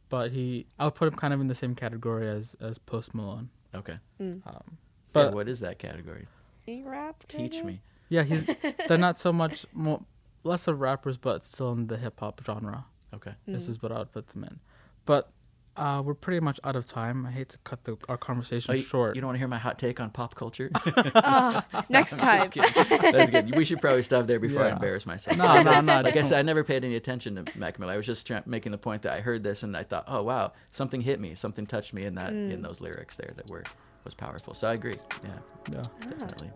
but 0.10 0.32
he 0.32 0.66
I 0.80 0.86
would 0.86 0.96
put 0.96 1.08
him 1.10 1.16
kind 1.16 1.34
of 1.34 1.42
in 1.42 1.48
the 1.48 1.56
same 1.56 1.76
category 1.76 2.30
as 2.30 2.56
as 2.62 2.78
Post 2.78 3.14
Malone. 3.14 3.50
Okay. 3.74 3.98
Um, 4.20 4.42
But 4.46 4.78
but 5.14 5.34
what 5.34 5.50
is 5.50 5.60
that 5.60 5.78
category? 5.80 6.28
He 6.62 6.84
rapped. 6.84 7.28
Teach 7.28 7.62
me. 7.64 7.82
yeah, 8.10 8.24
he's 8.24 8.46
they're 8.88 8.98
not 8.98 9.20
so 9.20 9.34
much 9.34 9.66
more 9.74 10.02
less 10.44 10.68
of 10.68 10.80
rappers, 10.80 11.18
but 11.18 11.44
still 11.44 11.72
in 11.74 11.88
the 11.88 11.98
hip 11.98 12.20
hop 12.22 12.42
genre. 12.46 12.86
Okay. 13.14 13.34
This 13.48 13.68
is 13.68 13.82
what 13.82 13.92
I 13.92 14.00
would 14.00 14.12
put 14.14 14.28
them 14.30 14.44
in. 14.46 14.60
But 15.06 15.30
uh, 15.78 16.02
we're 16.06 16.14
pretty 16.14 16.40
much 16.40 16.60
out 16.64 16.76
of 16.76 16.88
time. 16.88 17.26
I 17.26 17.32
hate 17.32 17.50
to 17.50 17.58
cut 17.60 17.84
the, 17.84 17.98
our 18.08 18.18
conversation 18.18 18.72
Oh, 18.72 18.76
you, 18.76 18.84
short. 18.84 19.16
you 19.16 19.22
don't 19.22 19.28
want 19.30 19.36
to 19.36 19.40
hear 19.40 19.48
my 19.48 19.58
hot 19.58 19.78
take 19.78 20.00
on 20.00 20.10
pop 20.10 20.36
culture? 20.36 20.70
Next 21.90 22.18
time. 22.18 22.50
Just. 22.50 22.76
That's 22.76 23.32
good. 23.32 23.56
We 23.56 23.66
should 23.66 23.82
probably 23.82 24.04
stop 24.04 24.28
there 24.28 24.40
before 24.40 24.64
I 24.66 24.72
embarrass 24.72 25.06
myself. 25.06 25.38
No, 25.38 25.62
no, 25.62 25.82
no, 25.82 25.96
Like 25.96 26.08
I 26.08 26.12
don't. 26.12 26.24
said, 26.24 26.40
I 26.40 26.42
never 26.44 26.64
paid 26.64 26.84
any 26.84 26.96
attention 26.96 27.36
to 27.44 27.58
Mac 27.58 27.80
Miller. 27.80 27.94
I 27.94 27.98
was 27.98 28.06
just 28.06 28.26
try- 28.28 28.44
making 28.46 28.72
the 28.72 28.78
point 28.78 29.02
that 29.04 29.14
I 29.14 29.20
heard 29.22 29.44
this 29.44 29.64
and 29.64 29.76
I 29.76 29.84
thought, 29.84 30.06
oh 30.08 30.24
wow, 30.24 30.54
something 30.72 31.02
hit 31.02 31.20
me, 31.20 31.36
something 31.36 31.66
touched 31.66 31.94
me 31.94 32.06
in 32.06 32.16
that 32.16 32.30
in 32.34 32.62
those 32.62 32.80
lyrics 32.82 33.16
there 33.16 33.34
that 33.36 33.50
were 33.50 33.64
was 34.04 34.14
powerful. 34.14 34.54
So 34.54 34.68
I 34.68 34.74
agree. 34.74 34.96
Yeah, 35.24 35.30
yeah. 35.74 35.82
definitely. 36.02 36.52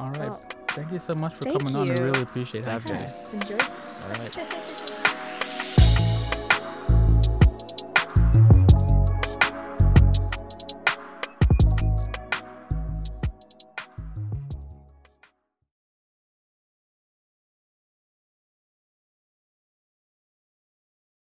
All 0.00 0.06
right. 0.12 0.30
Well, 0.30 0.42
Thank 0.68 0.90
you 0.90 0.98
so 0.98 1.14
much 1.14 1.34
for 1.34 1.42
thank 1.44 1.58
coming 1.60 1.76
on. 1.76 1.90
I 1.90 1.94
really 1.94 2.22
appreciate 2.22 2.64
Thanks, 2.64 2.90
having 2.90 3.04
me. 3.06 3.12
guys. 3.12 3.52
Enjoy. 3.52 3.66
All 4.02 4.10
right. 4.88 4.98